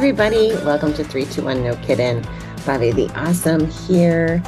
Everybody. 0.00 0.54
Welcome 0.64 0.94
to 0.94 1.04
321 1.04 1.62
No 1.62 1.76
Kidding. 1.84 2.26
Bobby 2.64 2.90
the 2.90 3.10
Awesome 3.10 3.70
here. 3.70 4.38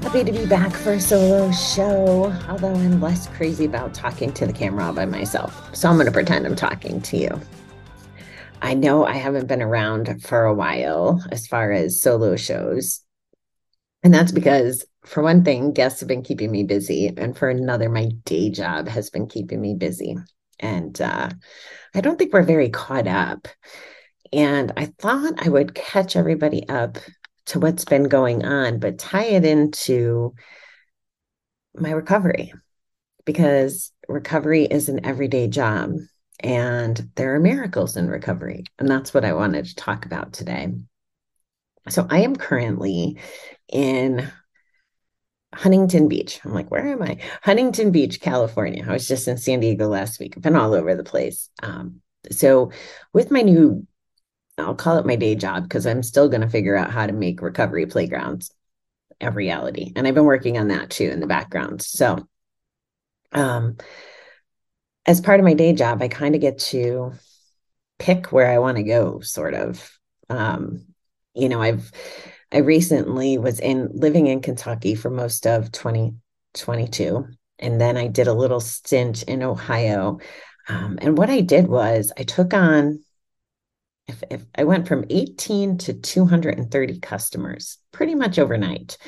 Happy 0.00 0.24
to 0.24 0.32
be 0.32 0.46
back 0.46 0.72
for 0.72 0.94
a 0.94 0.98
solo 0.98 1.52
show, 1.52 2.34
although 2.48 2.74
I'm 2.74 2.98
less 2.98 3.26
crazy 3.26 3.66
about 3.66 3.92
talking 3.92 4.32
to 4.32 4.46
the 4.46 4.52
camera 4.54 4.86
all 4.86 4.94
by 4.94 5.04
myself. 5.04 5.76
So 5.76 5.90
I'm 5.90 5.96
going 5.96 6.06
to 6.06 6.10
pretend 6.10 6.46
I'm 6.46 6.56
talking 6.56 7.02
to 7.02 7.18
you. 7.18 7.38
I 8.62 8.72
know 8.72 9.04
I 9.04 9.12
haven't 9.12 9.46
been 9.46 9.60
around 9.60 10.22
for 10.22 10.46
a 10.46 10.54
while 10.54 11.22
as 11.30 11.46
far 11.46 11.70
as 11.70 12.00
solo 12.00 12.34
shows. 12.36 13.02
And 14.02 14.14
that's 14.14 14.32
because, 14.32 14.86
for 15.04 15.22
one 15.22 15.44
thing, 15.44 15.74
guests 15.74 16.00
have 16.00 16.08
been 16.08 16.22
keeping 16.22 16.50
me 16.50 16.64
busy. 16.64 17.12
And 17.14 17.36
for 17.36 17.50
another, 17.50 17.90
my 17.90 18.06
day 18.24 18.48
job 18.48 18.88
has 18.88 19.10
been 19.10 19.26
keeping 19.26 19.60
me 19.60 19.74
busy. 19.74 20.16
And 20.58 20.98
uh, 20.98 21.28
I 21.94 22.00
don't 22.00 22.18
think 22.18 22.32
we're 22.32 22.42
very 22.42 22.70
caught 22.70 23.06
up. 23.06 23.48
And 24.32 24.72
I 24.76 24.86
thought 24.98 25.44
I 25.44 25.48
would 25.48 25.74
catch 25.74 26.16
everybody 26.16 26.68
up 26.68 26.98
to 27.46 27.60
what's 27.60 27.84
been 27.84 28.04
going 28.04 28.44
on, 28.44 28.78
but 28.78 28.98
tie 28.98 29.24
it 29.24 29.44
into 29.44 30.34
my 31.74 31.90
recovery 31.90 32.52
because 33.24 33.92
recovery 34.08 34.64
is 34.64 34.88
an 34.88 35.04
everyday 35.04 35.48
job 35.48 35.94
and 36.40 37.10
there 37.14 37.34
are 37.34 37.40
miracles 37.40 37.96
in 37.96 38.08
recovery. 38.08 38.64
And 38.78 38.88
that's 38.88 39.14
what 39.14 39.24
I 39.24 39.32
wanted 39.32 39.66
to 39.66 39.74
talk 39.76 40.06
about 40.06 40.32
today. 40.32 40.72
So 41.88 42.06
I 42.08 42.20
am 42.20 42.36
currently 42.36 43.18
in 43.68 44.30
Huntington 45.54 46.08
Beach. 46.08 46.40
I'm 46.44 46.54
like, 46.54 46.70
where 46.70 46.86
am 46.86 47.02
I? 47.02 47.18
Huntington 47.42 47.90
Beach, 47.90 48.20
California. 48.20 48.84
I 48.86 48.92
was 48.92 49.06
just 49.06 49.28
in 49.28 49.36
San 49.36 49.60
Diego 49.60 49.88
last 49.88 50.18
week. 50.18 50.34
I've 50.36 50.42
been 50.42 50.56
all 50.56 50.74
over 50.74 50.94
the 50.94 51.04
place. 51.04 51.50
Um, 51.62 52.00
so 52.30 52.70
with 53.12 53.30
my 53.30 53.42
new 53.42 53.86
I'll 54.58 54.74
call 54.74 54.98
it 54.98 55.06
my 55.06 55.16
day 55.16 55.34
job 55.34 55.64
because 55.64 55.86
I'm 55.86 56.02
still 56.02 56.28
going 56.28 56.42
to 56.42 56.48
figure 56.48 56.76
out 56.76 56.90
how 56.90 57.06
to 57.06 57.12
make 57.12 57.42
recovery 57.42 57.86
playgrounds 57.86 58.52
a 59.20 59.30
reality. 59.30 59.92
And 59.94 60.06
I've 60.06 60.14
been 60.14 60.24
working 60.24 60.58
on 60.58 60.68
that 60.68 60.90
too 60.90 61.08
in 61.08 61.20
the 61.20 61.26
background. 61.26 61.82
So, 61.82 62.26
um, 63.32 63.76
as 65.06 65.20
part 65.20 65.40
of 65.40 65.44
my 65.44 65.54
day 65.54 65.72
job, 65.72 66.02
I 66.02 66.08
kind 66.08 66.34
of 66.34 66.40
get 66.40 66.58
to 66.58 67.12
pick 67.98 68.32
where 68.32 68.50
I 68.50 68.58
want 68.58 68.76
to 68.76 68.82
go, 68.82 69.20
sort 69.20 69.54
of. 69.54 69.98
Um, 70.28 70.86
you 71.34 71.48
know, 71.48 71.62
I've, 71.62 71.90
I 72.52 72.58
recently 72.58 73.38
was 73.38 73.58
in 73.58 73.90
living 73.92 74.26
in 74.26 74.42
Kentucky 74.42 74.94
for 74.94 75.10
most 75.10 75.46
of 75.46 75.72
2022. 75.72 77.26
And 77.58 77.80
then 77.80 77.96
I 77.96 78.08
did 78.08 78.26
a 78.26 78.34
little 78.34 78.60
stint 78.60 79.22
in 79.24 79.42
Ohio. 79.42 80.18
Um, 80.68 80.98
and 81.00 81.16
what 81.16 81.30
I 81.30 81.40
did 81.40 81.66
was 81.66 82.12
I 82.18 82.24
took 82.24 82.54
on 82.54 83.02
if, 84.08 84.22
if 84.30 84.44
I 84.56 84.64
went 84.64 84.88
from 84.88 85.04
18 85.08 85.78
to 85.78 85.94
230 85.94 87.00
customers 87.00 87.78
pretty 87.92 88.14
much 88.14 88.38
overnight 88.38 88.98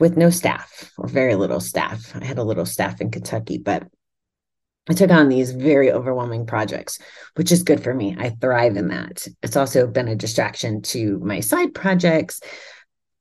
with 0.00 0.16
no 0.16 0.30
staff 0.30 0.92
or 0.98 1.08
very 1.08 1.34
little 1.34 1.60
staff. 1.60 2.14
I 2.14 2.24
had 2.24 2.38
a 2.38 2.44
little 2.44 2.66
staff 2.66 3.00
in 3.00 3.10
Kentucky, 3.10 3.58
but 3.58 3.84
I 4.88 4.92
took 4.92 5.10
on 5.10 5.28
these 5.28 5.52
very 5.52 5.90
overwhelming 5.90 6.46
projects, 6.46 6.98
which 7.36 7.50
is 7.50 7.62
good 7.62 7.82
for 7.82 7.94
me. 7.94 8.16
I 8.18 8.30
thrive 8.30 8.76
in 8.76 8.88
that. 8.88 9.26
It's 9.42 9.56
also 9.56 9.86
been 9.86 10.08
a 10.08 10.16
distraction 10.16 10.82
to 10.82 11.18
my 11.20 11.40
side 11.40 11.74
projects, 11.74 12.40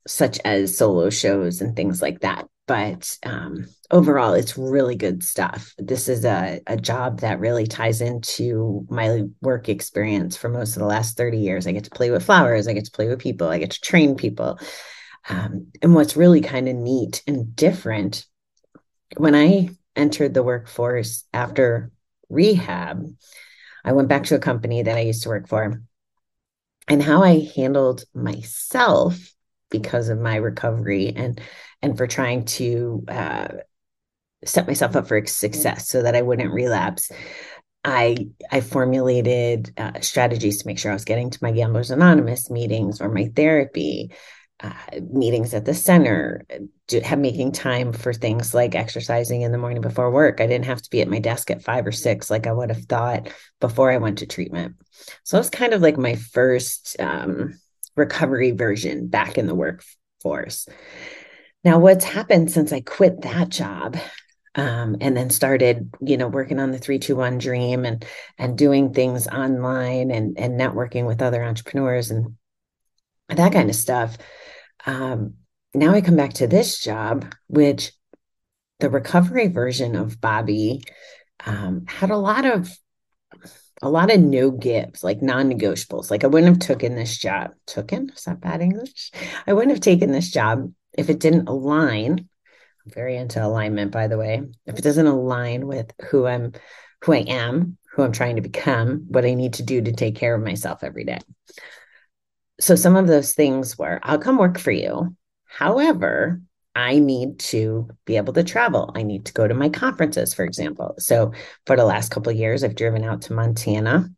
such 0.05 0.39
as 0.43 0.77
solo 0.77 1.09
shows 1.09 1.61
and 1.61 1.75
things 1.75 2.01
like 2.01 2.19
that 2.21 2.47
but 2.65 3.17
um, 3.23 3.65
overall, 3.91 4.33
it's 4.33 4.57
really 4.57 4.95
good 4.95 5.23
stuff. 5.23 5.73
This 5.77 6.07
is 6.07 6.23
a, 6.23 6.61
a 6.67 6.77
job 6.77 7.19
that 7.19 7.39
really 7.39 7.67
ties 7.67 7.99
into 7.99 8.85
my 8.89 9.23
work 9.41 9.67
experience 9.67 10.37
for 10.37 10.49
most 10.49 10.75
of 10.75 10.79
the 10.79 10.87
last 10.87 11.17
30 11.17 11.37
years. 11.37 11.67
I 11.67 11.73
get 11.73 11.83
to 11.85 11.89
play 11.89 12.09
with 12.09 12.25
flowers, 12.25 12.67
I 12.67 12.73
get 12.73 12.85
to 12.85 12.91
play 12.91 13.07
with 13.07 13.19
people, 13.19 13.47
I 13.49 13.59
get 13.59 13.71
to 13.71 13.81
train 13.81 14.15
people. 14.15 14.59
Um, 15.29 15.67
and 15.81 15.93
what's 15.93 16.17
really 16.17 16.41
kind 16.41 16.67
of 16.67 16.75
neat 16.75 17.23
and 17.27 17.55
different 17.55 18.25
when 19.17 19.35
I 19.35 19.69
entered 19.95 20.33
the 20.33 20.43
workforce 20.43 21.25
after 21.33 21.91
rehab, 22.29 23.05
I 23.85 23.93
went 23.93 24.07
back 24.07 24.23
to 24.25 24.35
a 24.35 24.39
company 24.39 24.83
that 24.83 24.97
I 24.97 25.01
used 25.01 25.23
to 25.23 25.29
work 25.29 25.47
for. 25.47 25.81
And 26.87 27.01
how 27.01 27.23
I 27.23 27.49
handled 27.55 28.03
myself 28.13 29.17
because 29.69 30.09
of 30.09 30.19
my 30.19 30.35
recovery 30.35 31.13
and 31.15 31.39
and 31.83 31.95
for 31.95 32.07
trying 32.07 32.45
to 32.45 33.03
uh, 33.07 33.47
set 34.45 34.65
myself 34.65 34.95
up 34.95 35.07
for 35.07 35.23
success 35.27 35.89
so 35.89 36.01
that 36.01 36.15
I 36.15 36.21
wouldn't 36.21 36.53
relapse. 36.53 37.11
I 37.83 38.29
I 38.49 38.61
formulated 38.61 39.73
uh, 39.77 39.99
strategies 39.99 40.59
to 40.59 40.67
make 40.67 40.79
sure 40.79 40.91
I 40.91 40.95
was 40.95 41.05
getting 41.05 41.29
to 41.29 41.39
my 41.41 41.51
Gamblers 41.51 41.91
Anonymous 41.91 42.49
meetings 42.49 43.01
or 43.01 43.09
my 43.09 43.29
therapy 43.35 44.11
uh, 44.61 44.71
meetings 45.11 45.53
at 45.53 45.65
the 45.65 45.73
center, 45.73 46.45
do, 46.87 47.01
have 47.01 47.19
making 47.19 47.51
time 47.51 47.91
for 47.91 48.13
things 48.13 48.53
like 48.53 48.75
exercising 48.75 49.41
in 49.41 49.51
the 49.51 49.57
morning 49.57 49.81
before 49.81 50.09
work. 50.09 50.39
I 50.39 50.47
didn't 50.47 50.65
have 50.65 50.81
to 50.81 50.89
be 50.89 51.01
at 51.01 51.09
my 51.09 51.19
desk 51.19 51.51
at 51.51 51.63
five 51.63 51.85
or 51.85 51.91
six 51.91 52.29
like 52.29 52.47
I 52.47 52.53
would 52.53 52.69
have 52.69 52.85
thought 52.85 53.29
before 53.59 53.91
I 53.91 53.97
went 53.97 54.19
to 54.19 54.25
treatment. 54.25 54.75
So 55.23 55.37
it 55.37 55.41
was 55.41 55.49
kind 55.49 55.73
of 55.73 55.81
like 55.81 55.97
my 55.97 56.15
first 56.15 56.95
um, 56.99 57.59
recovery 57.97 58.51
version 58.51 59.07
back 59.07 59.37
in 59.37 59.47
the 59.47 59.55
workforce. 59.55 60.69
Now, 61.63 61.79
what's 61.79 62.05
happened 62.05 62.51
since 62.51 62.73
I 62.73 62.81
quit 62.81 63.21
that 63.21 63.49
job 63.49 63.97
um, 64.55 64.97
and 65.01 65.15
then 65.15 65.29
started, 65.29 65.89
you 66.01 66.17
know, 66.17 66.27
working 66.27 66.59
on 66.59 66.71
the 66.71 66.77
321 66.77 67.37
dream 67.37 67.85
and 67.85 68.05
and 68.37 68.57
doing 68.57 68.93
things 68.93 69.27
online 69.27 70.11
and 70.11 70.37
and 70.37 70.59
networking 70.59 71.07
with 71.07 71.21
other 71.21 71.43
entrepreneurs 71.43 72.11
and 72.11 72.35
that 73.29 73.53
kind 73.53 73.69
of 73.69 73.75
stuff. 73.75 74.17
Um, 74.85 75.35
now 75.73 75.93
I 75.93 76.01
come 76.01 76.15
back 76.15 76.33
to 76.33 76.47
this 76.47 76.81
job, 76.81 77.33
which 77.47 77.93
the 78.79 78.89
recovery 78.89 79.47
version 79.47 79.95
of 79.95 80.19
Bobby 80.19 80.83
um, 81.45 81.85
had 81.87 82.11
a 82.11 82.17
lot 82.17 82.45
of 82.45 82.69
a 83.81 83.89
lot 83.89 84.11
of 84.11 84.19
no 84.19 84.51
gives, 84.51 85.03
like 85.03 85.21
non-negotiables. 85.21 86.11
Like 86.11 86.23
I 86.23 86.27
wouldn't 86.27 86.49
have 86.49 86.67
taken 86.67 86.95
this 86.95 87.17
job. 87.17 87.51
Taken? 87.65 88.11
Is 88.15 88.23
that 88.25 88.39
bad 88.39 88.61
English? 88.61 89.11
I 89.47 89.53
wouldn't 89.53 89.71
have 89.71 89.81
taken 89.81 90.11
this 90.11 90.29
job 90.31 90.71
if 90.93 91.09
it 91.09 91.19
didn't 91.19 91.47
align. 91.47 92.29
I'm 92.85 92.91
very 92.91 93.15
into 93.15 93.43
alignment, 93.43 93.91
by 93.91 94.07
the 94.07 94.17
way. 94.17 94.41
If 94.65 94.77
it 94.77 94.83
doesn't 94.83 95.07
align 95.07 95.67
with 95.67 95.91
who 96.09 96.25
I'm, 96.25 96.53
who 97.03 97.13
I 97.13 97.19
am, 97.27 97.77
who 97.93 98.03
I'm 98.03 98.11
trying 98.11 98.37
to 98.37 98.41
become, 98.41 99.05
what 99.07 99.25
I 99.25 99.33
need 99.33 99.53
to 99.53 99.63
do 99.63 99.81
to 99.81 99.91
take 99.91 100.15
care 100.15 100.35
of 100.35 100.43
myself 100.43 100.83
every 100.83 101.05
day. 101.05 101.19
So 102.59 102.75
some 102.75 102.95
of 102.95 103.07
those 103.07 103.33
things 103.33 103.77
were, 103.77 103.99
I'll 104.03 104.19
come 104.19 104.37
work 104.37 104.59
for 104.59 104.71
you. 104.71 105.15
However, 105.45 106.41
I 106.75 106.99
need 106.99 107.39
to 107.39 107.89
be 108.05 108.17
able 108.17 108.33
to 108.33 108.43
travel. 108.43 108.91
I 108.95 109.03
need 109.03 109.25
to 109.25 109.33
go 109.33 109.47
to 109.47 109.53
my 109.53 109.69
conferences, 109.69 110.33
for 110.33 110.43
example. 110.43 110.95
So 110.97 111.33
for 111.67 111.75
the 111.75 111.85
last 111.85 112.09
couple 112.09 112.31
years, 112.31 112.63
I've 112.63 112.75
driven 112.75 113.03
out 113.03 113.23
to 113.23 113.33
Montana 113.33 114.09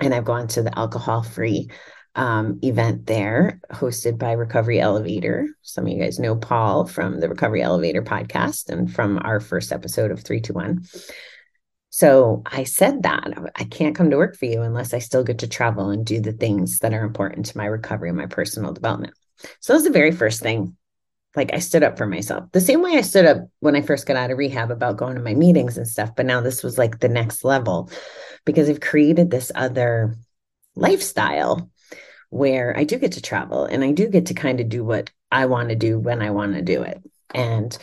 and 0.00 0.14
I've 0.14 0.24
gone 0.24 0.48
to 0.48 0.62
the 0.62 0.78
alcohol 0.78 1.22
free 1.22 1.70
um, 2.14 2.60
event 2.62 3.06
there 3.06 3.60
hosted 3.70 4.18
by 4.18 4.32
Recovery 4.32 4.80
Elevator. 4.80 5.48
Some 5.62 5.86
of 5.86 5.92
you 5.92 6.02
guys 6.02 6.18
know 6.18 6.36
Paul 6.36 6.86
from 6.86 7.20
the 7.20 7.28
Recovery 7.28 7.62
Elevator 7.62 8.02
podcast 8.02 8.68
and 8.68 8.92
from 8.92 9.18
our 9.22 9.40
first 9.40 9.72
episode 9.72 10.10
of 10.10 10.22
321. 10.22 10.84
So 11.90 12.42
I 12.46 12.64
said 12.64 13.04
that 13.04 13.32
I 13.54 13.64
can't 13.64 13.94
come 13.94 14.10
to 14.10 14.16
work 14.16 14.36
for 14.36 14.46
you 14.46 14.62
unless 14.62 14.94
I 14.94 14.98
still 14.98 15.22
get 15.24 15.38
to 15.38 15.48
travel 15.48 15.90
and 15.90 16.04
do 16.04 16.20
the 16.20 16.32
things 16.32 16.80
that 16.80 16.92
are 16.92 17.04
important 17.04 17.46
to 17.46 17.58
my 17.58 17.66
recovery 17.66 18.08
and 18.08 18.18
my 18.18 18.26
personal 18.26 18.72
development. 18.72 19.14
So 19.60 19.72
that 19.72 19.76
was 19.76 19.84
the 19.84 19.90
very 19.90 20.10
first 20.10 20.40
thing 20.40 20.76
like 21.36 21.52
I 21.52 21.58
stood 21.58 21.82
up 21.82 21.98
for 21.98 22.06
myself. 22.06 22.50
The 22.52 22.60
same 22.60 22.82
way 22.82 22.96
I 22.96 23.00
stood 23.00 23.26
up 23.26 23.38
when 23.60 23.76
I 23.76 23.82
first 23.82 24.06
got 24.06 24.16
out 24.16 24.30
of 24.30 24.38
rehab 24.38 24.70
about 24.70 24.96
going 24.96 25.16
to 25.16 25.22
my 25.22 25.34
meetings 25.34 25.76
and 25.76 25.86
stuff, 25.86 26.10
but 26.16 26.26
now 26.26 26.40
this 26.40 26.62
was 26.62 26.78
like 26.78 27.00
the 27.00 27.08
next 27.08 27.44
level 27.44 27.90
because 28.44 28.68
I've 28.68 28.80
created 28.80 29.30
this 29.30 29.50
other 29.54 30.16
lifestyle 30.76 31.70
where 32.34 32.76
I 32.76 32.82
do 32.82 32.98
get 32.98 33.12
to 33.12 33.22
travel 33.22 33.64
and 33.64 33.84
I 33.84 33.92
do 33.92 34.08
get 34.08 34.26
to 34.26 34.34
kind 34.34 34.58
of 34.58 34.68
do 34.68 34.84
what 34.84 35.10
I 35.30 35.46
want 35.46 35.68
to 35.68 35.76
do 35.76 36.00
when 36.00 36.20
I 36.20 36.30
want 36.30 36.54
to 36.54 36.62
do 36.62 36.82
it. 36.82 37.00
And 37.32 37.76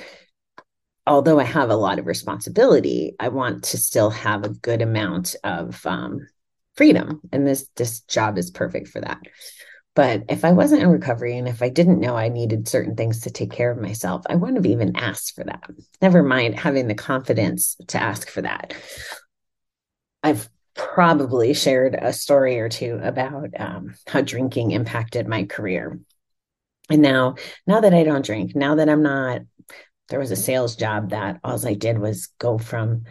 although 1.07 1.39
I 1.39 1.45
have 1.45 1.69
a 1.69 1.75
lot 1.77 1.99
of 1.99 2.05
responsibility, 2.05 3.15
I 3.17 3.29
want 3.29 3.63
to 3.65 3.77
still 3.77 4.09
have 4.09 4.43
a 4.43 4.49
good 4.49 4.81
amount 4.81 5.37
of 5.45 5.85
um, 5.85 6.27
freedom, 6.75 7.21
and 7.31 7.47
this 7.47 7.69
this 7.77 8.01
job 8.01 8.37
is 8.37 8.51
perfect 8.51 8.89
for 8.89 8.99
that. 8.99 9.19
But 9.95 10.23
if 10.27 10.43
I 10.43 10.51
wasn't 10.51 10.83
in 10.83 10.89
recovery 10.89 11.37
and 11.37 11.47
if 11.47 11.61
I 11.61 11.69
didn't 11.69 11.99
know 11.99 12.15
I 12.15 12.27
needed 12.27 12.67
certain 12.67 12.95
things 12.95 13.21
to 13.21 13.31
take 13.31 13.51
care 13.51 13.71
of 13.71 13.81
myself, 13.81 14.23
I 14.29 14.35
wouldn't 14.35 14.57
have 14.57 14.65
even 14.65 14.97
asked 14.97 15.33
for 15.33 15.45
that. 15.45 15.69
Never 16.01 16.23
mind 16.23 16.59
having 16.59 16.87
the 16.87 16.95
confidence 16.95 17.77
to 17.87 18.01
ask 18.01 18.29
for 18.29 18.41
that. 18.41 18.73
I've 20.23 20.49
probably 20.75 21.53
shared 21.53 21.95
a 21.95 22.13
story 22.13 22.59
or 22.59 22.69
two 22.69 22.99
about 23.01 23.49
um, 23.59 23.95
how 24.07 24.21
drinking 24.21 24.71
impacted 24.71 25.27
my 25.27 25.43
career. 25.45 25.99
And 26.89 27.01
now, 27.01 27.35
now 27.67 27.81
that 27.81 27.93
I 27.93 28.03
don't 28.03 28.25
drink, 28.25 28.55
now 28.55 28.75
that 28.75 28.89
I'm 28.89 29.03
not, 29.03 29.41
there 30.09 30.19
was 30.19 30.31
a 30.31 30.35
sales 30.35 30.75
job 30.75 31.11
that 31.11 31.39
all 31.43 31.65
I 31.65 31.73
did 31.73 31.97
was 31.97 32.27
go 32.37 32.57
from 32.57 33.05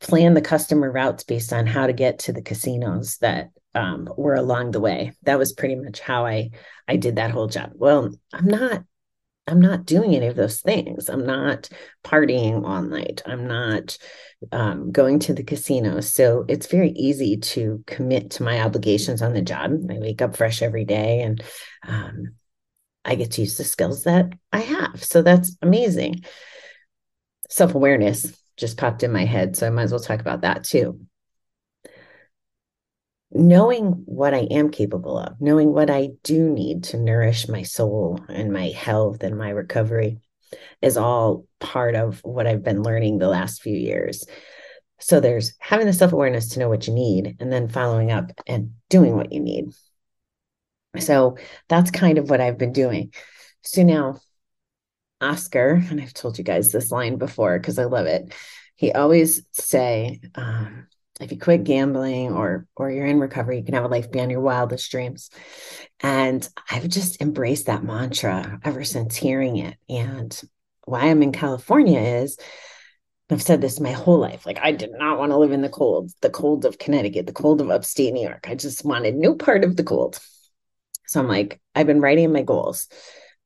plan 0.00 0.34
the 0.34 0.40
customer 0.40 0.90
routes 0.90 1.24
based 1.24 1.52
on 1.52 1.66
how 1.66 1.86
to 1.86 1.92
get 1.92 2.20
to 2.20 2.32
the 2.32 2.42
casinos 2.42 3.18
that 3.18 3.50
um, 3.74 4.08
were 4.16 4.34
along 4.34 4.70
the 4.70 4.80
way. 4.80 5.12
That 5.24 5.38
was 5.38 5.52
pretty 5.52 5.76
much 5.76 6.00
how 6.00 6.24
I 6.26 6.50
I 6.88 6.96
did 6.96 7.16
that 7.16 7.30
whole 7.30 7.46
job. 7.46 7.72
Well, 7.74 8.10
I'm 8.32 8.46
not 8.46 8.84
I'm 9.46 9.60
not 9.60 9.84
doing 9.84 10.14
any 10.14 10.26
of 10.26 10.36
those 10.36 10.60
things. 10.60 11.08
I'm 11.08 11.26
not 11.26 11.68
partying 12.04 12.64
all 12.64 12.82
night. 12.82 13.22
I'm 13.26 13.46
not 13.48 13.98
um, 14.52 14.92
going 14.92 15.18
to 15.20 15.34
the 15.34 15.42
casino. 15.42 16.00
So 16.00 16.44
it's 16.48 16.66
very 16.66 16.90
easy 16.90 17.36
to 17.36 17.82
commit 17.86 18.30
to 18.32 18.42
my 18.42 18.60
obligations 18.60 19.22
on 19.22 19.32
the 19.32 19.42
job. 19.42 19.72
I 19.90 19.98
wake 19.98 20.22
up 20.22 20.36
fresh 20.36 20.62
every 20.62 20.84
day 20.84 21.22
and 21.22 21.42
um, 21.86 22.36
I 23.04 23.16
get 23.16 23.32
to 23.32 23.40
use 23.40 23.56
the 23.56 23.64
skills 23.64 24.04
that 24.04 24.32
I 24.52 24.60
have. 24.60 25.02
So 25.02 25.22
that's 25.22 25.56
amazing. 25.62 26.24
Self 27.48 27.74
awareness 27.74 28.32
just 28.56 28.76
popped 28.76 29.02
in 29.02 29.12
my 29.12 29.24
head. 29.24 29.56
So 29.56 29.66
I 29.66 29.70
might 29.70 29.84
as 29.84 29.90
well 29.90 30.00
talk 30.00 30.20
about 30.20 30.42
that 30.42 30.64
too 30.64 31.00
knowing 33.32 34.02
what 34.06 34.34
I 34.34 34.48
am 34.50 34.70
capable 34.70 35.18
of, 35.18 35.40
knowing 35.40 35.72
what 35.72 35.90
I 35.90 36.10
do 36.24 36.48
need 36.48 36.84
to 36.84 36.96
nourish 36.96 37.48
my 37.48 37.62
soul 37.62 38.20
and 38.28 38.52
my 38.52 38.68
health 38.68 39.22
and 39.22 39.38
my 39.38 39.50
recovery 39.50 40.18
is 40.82 40.96
all 40.96 41.46
part 41.60 41.94
of 41.94 42.20
what 42.24 42.46
I've 42.46 42.64
been 42.64 42.82
learning 42.82 43.18
the 43.18 43.28
last 43.28 43.62
few 43.62 43.76
years. 43.76 44.26
So 44.98 45.20
there's 45.20 45.54
having 45.60 45.86
the 45.86 45.92
self 45.92 46.12
awareness 46.12 46.48
to 46.50 46.58
know 46.60 46.68
what 46.68 46.86
you 46.86 46.92
need 46.92 47.36
and 47.40 47.52
then 47.52 47.68
following 47.68 48.10
up 48.10 48.32
and 48.46 48.72
doing 48.88 49.16
what 49.16 49.32
you 49.32 49.40
need. 49.40 49.70
So 50.98 51.38
that's 51.68 51.90
kind 51.90 52.18
of 52.18 52.28
what 52.28 52.40
I've 52.40 52.58
been 52.58 52.72
doing. 52.72 53.12
So 53.62 53.82
now, 53.82 54.20
Oscar, 55.20 55.82
and 55.90 56.00
I've 56.00 56.14
told 56.14 56.36
you 56.38 56.44
guys 56.44 56.72
this 56.72 56.90
line 56.90 57.16
before 57.16 57.58
because 57.58 57.78
I 57.78 57.84
love 57.84 58.06
it. 58.06 58.34
He 58.76 58.92
always 58.92 59.42
say, 59.52 60.20
um, 60.34 60.86
if 61.20 61.30
you 61.30 61.38
quit 61.38 61.64
gambling 61.64 62.32
or 62.32 62.66
or 62.76 62.90
you're 62.90 63.06
in 63.06 63.20
recovery 63.20 63.58
you 63.58 63.64
can 63.64 63.74
have 63.74 63.84
a 63.84 63.88
life 63.88 64.10
beyond 64.10 64.30
your 64.30 64.40
wildest 64.40 64.90
dreams. 64.90 65.30
And 66.00 66.46
i've 66.70 66.88
just 66.88 67.20
embraced 67.20 67.66
that 67.66 67.84
mantra 67.84 68.60
ever 68.64 68.84
since 68.84 69.16
hearing 69.16 69.58
it. 69.58 69.76
And 69.88 70.38
why 70.84 71.02
i'm 71.02 71.22
in 71.22 71.30
california 71.32 72.00
is 72.00 72.36
i've 73.30 73.42
said 73.42 73.60
this 73.60 73.78
my 73.78 73.92
whole 73.92 74.18
life 74.18 74.44
like 74.44 74.58
i 74.60 74.72
did 74.72 74.90
not 74.92 75.18
want 75.18 75.30
to 75.30 75.36
live 75.36 75.52
in 75.52 75.60
the 75.60 75.68
cold 75.68 76.10
the 76.20 76.30
cold 76.30 76.64
of 76.64 76.78
connecticut 76.78 77.26
the 77.26 77.32
cold 77.32 77.60
of 77.60 77.70
upstate 77.70 78.12
new 78.12 78.22
york. 78.22 78.46
I 78.48 78.54
just 78.54 78.84
wanted 78.84 79.14
no 79.14 79.34
part 79.34 79.62
of 79.62 79.76
the 79.76 79.84
cold. 79.84 80.18
So 81.06 81.20
i'm 81.20 81.28
like 81.28 81.60
i've 81.74 81.86
been 81.86 82.00
writing 82.00 82.32
my 82.32 82.42
goals. 82.42 82.88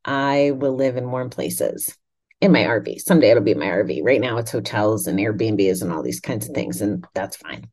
I 0.07 0.53
will 0.55 0.75
live 0.75 0.97
in 0.97 1.11
warm 1.11 1.31
places 1.31 1.97
in 2.45 2.53
my 2.53 2.65
RV. 2.65 3.01
Someday 3.01 3.31
it'll 3.31 3.43
be 3.43 3.55
my 3.55 3.67
RV. 3.67 4.05
Right 4.05 4.21
now 4.21 4.37
it's 4.37 4.53
hotels 4.53 5.07
and 5.07 5.19
Airbnbs 5.19 5.83
and 5.83 5.91
all 5.91 6.03
these 6.03 6.21
kinds 6.21 6.47
of 6.47 6.55
things, 6.55 6.83
and 6.83 7.05
that's 7.15 7.37
fine. 7.37 7.71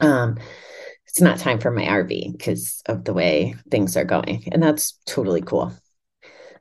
Um, 0.00 0.36
it's 1.06 1.20
not 1.20 1.38
time 1.38 1.60
for 1.60 1.70
my 1.70 1.84
RV 1.84 2.36
because 2.36 2.82
of 2.86 3.04
the 3.04 3.14
way 3.14 3.54
things 3.70 3.96
are 3.96 4.04
going, 4.04 4.48
and 4.50 4.60
that's 4.60 4.98
totally 5.06 5.42
cool. 5.42 5.72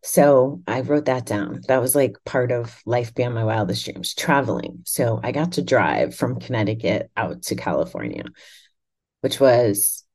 So 0.04 0.62
I 0.68 0.82
wrote 0.82 1.06
that 1.06 1.26
down. 1.26 1.62
That 1.68 1.82
was 1.82 1.96
like 1.96 2.18
part 2.24 2.52
of 2.52 2.80
life 2.86 3.16
beyond 3.16 3.34
my 3.34 3.44
wildest 3.44 3.84
dreams, 3.84 4.14
traveling. 4.14 4.84
So 4.86 5.20
I 5.24 5.32
got 5.32 5.54
to 5.54 5.64
drive 5.64 6.16
from 6.16 6.40
Connecticut 6.40 7.10
out 7.18 7.42
to 7.44 7.56
California, 7.56 8.26
which 9.22 9.40
was 9.40 10.06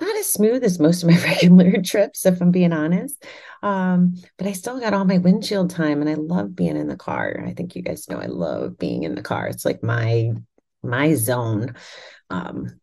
not 0.00 0.16
as 0.16 0.32
smooth 0.32 0.64
as 0.64 0.78
most 0.78 1.02
of 1.02 1.10
my 1.10 1.18
regular 1.24 1.80
trips, 1.82 2.26
if 2.26 2.40
I'm 2.40 2.50
being 2.50 2.72
honest. 2.72 3.24
Um, 3.62 4.14
but 4.38 4.46
I 4.46 4.52
still 4.52 4.80
got 4.80 4.94
all 4.94 5.04
my 5.04 5.18
windshield 5.18 5.70
time 5.70 6.00
and 6.00 6.08
I 6.08 6.14
love 6.14 6.56
being 6.56 6.76
in 6.76 6.88
the 6.88 6.96
car. 6.96 7.44
I 7.46 7.52
think 7.52 7.76
you 7.76 7.82
guys 7.82 8.08
know 8.08 8.18
I 8.18 8.26
love 8.26 8.78
being 8.78 9.02
in 9.02 9.14
the 9.14 9.22
car. 9.22 9.48
It's 9.48 9.64
like 9.64 9.82
my 9.82 10.32
my 10.82 11.14
zone. 11.14 11.74
Um, 12.30 12.80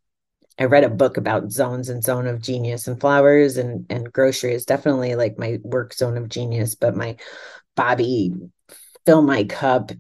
I 0.60 0.66
read 0.66 0.84
a 0.84 0.90
book 0.90 1.18
about 1.18 1.52
zones 1.52 1.90
and 1.90 2.04
zone 2.04 2.28
of 2.28 2.42
genius 2.42 2.88
and 2.88 3.00
flowers 3.00 3.58
and 3.58 3.86
and 3.90 4.12
grocery 4.12 4.54
is 4.54 4.66
definitely 4.66 5.16
like 5.16 5.38
my 5.38 5.60
work 5.64 5.94
zone 5.94 6.18
of 6.18 6.30
genius, 6.30 6.76
but 6.76 6.96
my 6.96 7.18
Bobby 7.76 8.34
fill 9.06 9.22
my 9.22 9.44
cup 9.46 9.92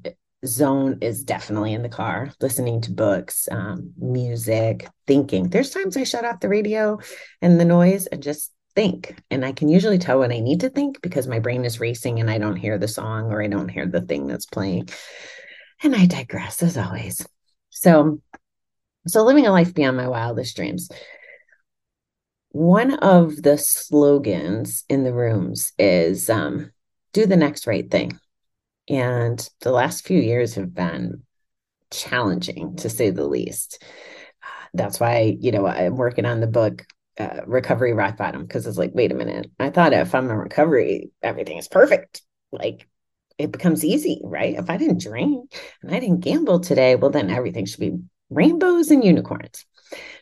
zone 0.45 0.99
is 1.01 1.23
definitely 1.23 1.73
in 1.73 1.81
the 1.81 1.89
car, 1.89 2.31
listening 2.41 2.81
to 2.81 2.91
books, 2.91 3.47
um, 3.51 3.93
music, 3.97 4.87
thinking. 5.07 5.49
There's 5.49 5.71
times 5.71 5.97
I 5.97 6.03
shut 6.03 6.25
off 6.25 6.39
the 6.39 6.49
radio 6.49 6.99
and 7.41 7.59
the 7.59 7.65
noise 7.65 8.05
and 8.07 8.21
just 8.21 8.51
think. 8.75 9.15
And 9.31 9.43
I 9.43 9.51
can 9.51 9.69
usually 9.69 9.97
tell 9.97 10.19
when 10.19 10.31
I 10.31 10.39
need 10.39 10.59
to 10.61 10.69
think 10.69 11.01
because 11.01 11.27
my 11.27 11.39
brain 11.39 11.65
is 11.65 11.79
racing 11.79 12.19
and 12.19 12.29
I 12.29 12.37
don't 12.37 12.55
hear 12.55 12.77
the 12.77 12.87
song 12.87 13.31
or 13.31 13.41
I 13.41 13.47
don't 13.47 13.69
hear 13.69 13.87
the 13.87 14.01
thing 14.01 14.27
that's 14.27 14.45
playing. 14.45 14.89
And 15.81 15.95
I 15.95 16.05
digress 16.05 16.61
as 16.61 16.77
always. 16.77 17.25
So, 17.71 18.21
so 19.07 19.23
living 19.23 19.47
a 19.47 19.51
life 19.51 19.73
beyond 19.73 19.97
my 19.97 20.07
wildest 20.07 20.55
dreams. 20.55 20.89
One 22.49 22.93
of 22.93 23.41
the 23.41 23.57
slogans 23.57 24.83
in 24.89 25.03
the 25.03 25.13
rooms 25.13 25.73
is 25.77 26.29
um, 26.29 26.71
do 27.13 27.25
the 27.25 27.37
next 27.37 27.67
right 27.67 27.89
thing. 27.89 28.19
And 28.89 29.47
the 29.61 29.71
last 29.71 30.05
few 30.05 30.19
years 30.19 30.55
have 30.55 30.73
been 30.73 31.23
challenging 31.91 32.75
to 32.77 32.89
say 32.89 33.09
the 33.09 33.27
least. 33.27 33.83
That's 34.73 34.99
why, 34.99 35.37
you 35.39 35.51
know, 35.51 35.65
I'm 35.65 35.95
working 35.95 36.25
on 36.25 36.39
the 36.39 36.47
book 36.47 36.85
uh, 37.19 37.41
recovery 37.47 37.93
rock 37.93 38.17
bottom 38.17 38.43
because 38.43 38.67
it's 38.67 38.77
like, 38.77 38.91
wait 38.93 39.11
a 39.11 39.15
minute. 39.15 39.49
I 39.59 39.69
thought 39.69 39.93
if 39.93 40.13
I'm 40.13 40.29
in 40.29 40.35
recovery, 40.35 41.11
everything 41.21 41.57
is 41.57 41.67
perfect. 41.67 42.21
Like 42.51 42.87
it 43.37 43.51
becomes 43.51 43.83
easy, 43.83 44.21
right? 44.23 44.55
If 44.55 44.69
I 44.69 44.77
didn't 44.77 45.01
drink 45.01 45.53
and 45.81 45.95
I 45.95 45.99
didn't 45.99 46.21
gamble 46.21 46.59
today, 46.59 46.95
well, 46.95 47.11
then 47.11 47.29
everything 47.29 47.65
should 47.65 47.79
be 47.79 47.97
rainbows 48.29 48.91
and 48.91 49.03
unicorns. 49.03 49.65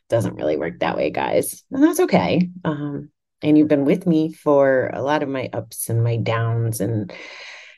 Doesn't 0.10 0.36
really 0.36 0.58
work 0.58 0.80
that 0.80 0.96
way, 0.96 1.10
guys. 1.10 1.64
And 1.72 1.84
that's 1.84 2.00
okay. 2.02 2.50
Um, 2.64 3.10
and 3.42 3.58
you've 3.58 3.68
been 3.68 3.86
with 3.86 4.06
me 4.06 4.32
for 4.32 4.90
a 4.94 5.02
lot 5.02 5.24
of 5.24 5.30
my 5.30 5.50
ups 5.54 5.90
and 5.90 6.04
my 6.04 6.18
downs 6.18 6.82
and 6.82 7.12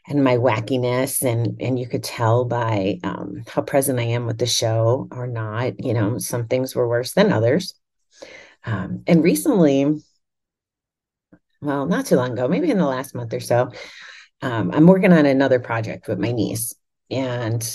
and 0.07 0.23
my 0.23 0.37
wackiness 0.37 1.23
and 1.23 1.61
and 1.61 1.77
you 1.77 1.87
could 1.87 2.03
tell 2.03 2.45
by 2.45 2.99
um, 3.03 3.43
how 3.47 3.61
present 3.61 3.99
i 3.99 4.03
am 4.03 4.25
with 4.25 4.37
the 4.37 4.45
show 4.45 5.07
or 5.11 5.27
not 5.27 5.83
you 5.83 5.93
know 5.93 6.17
some 6.17 6.47
things 6.47 6.75
were 6.75 6.87
worse 6.87 7.13
than 7.13 7.31
others 7.31 7.73
um, 8.67 9.03
and 9.07 9.23
recently, 9.23 10.01
well, 11.61 11.85
not 11.85 12.05
too 12.05 12.17
long 12.17 12.33
ago, 12.33 12.47
maybe 12.49 12.69
in 12.69 12.77
the 12.77 12.85
last 12.85 13.15
month 13.15 13.33
or 13.33 13.39
so, 13.39 13.71
um, 14.41 14.71
I'm 14.73 14.85
working 14.85 15.13
on 15.13 15.25
another 15.25 15.59
project 15.59 16.07
with 16.07 16.19
my 16.19 16.31
niece. 16.31 16.75
And 17.09 17.65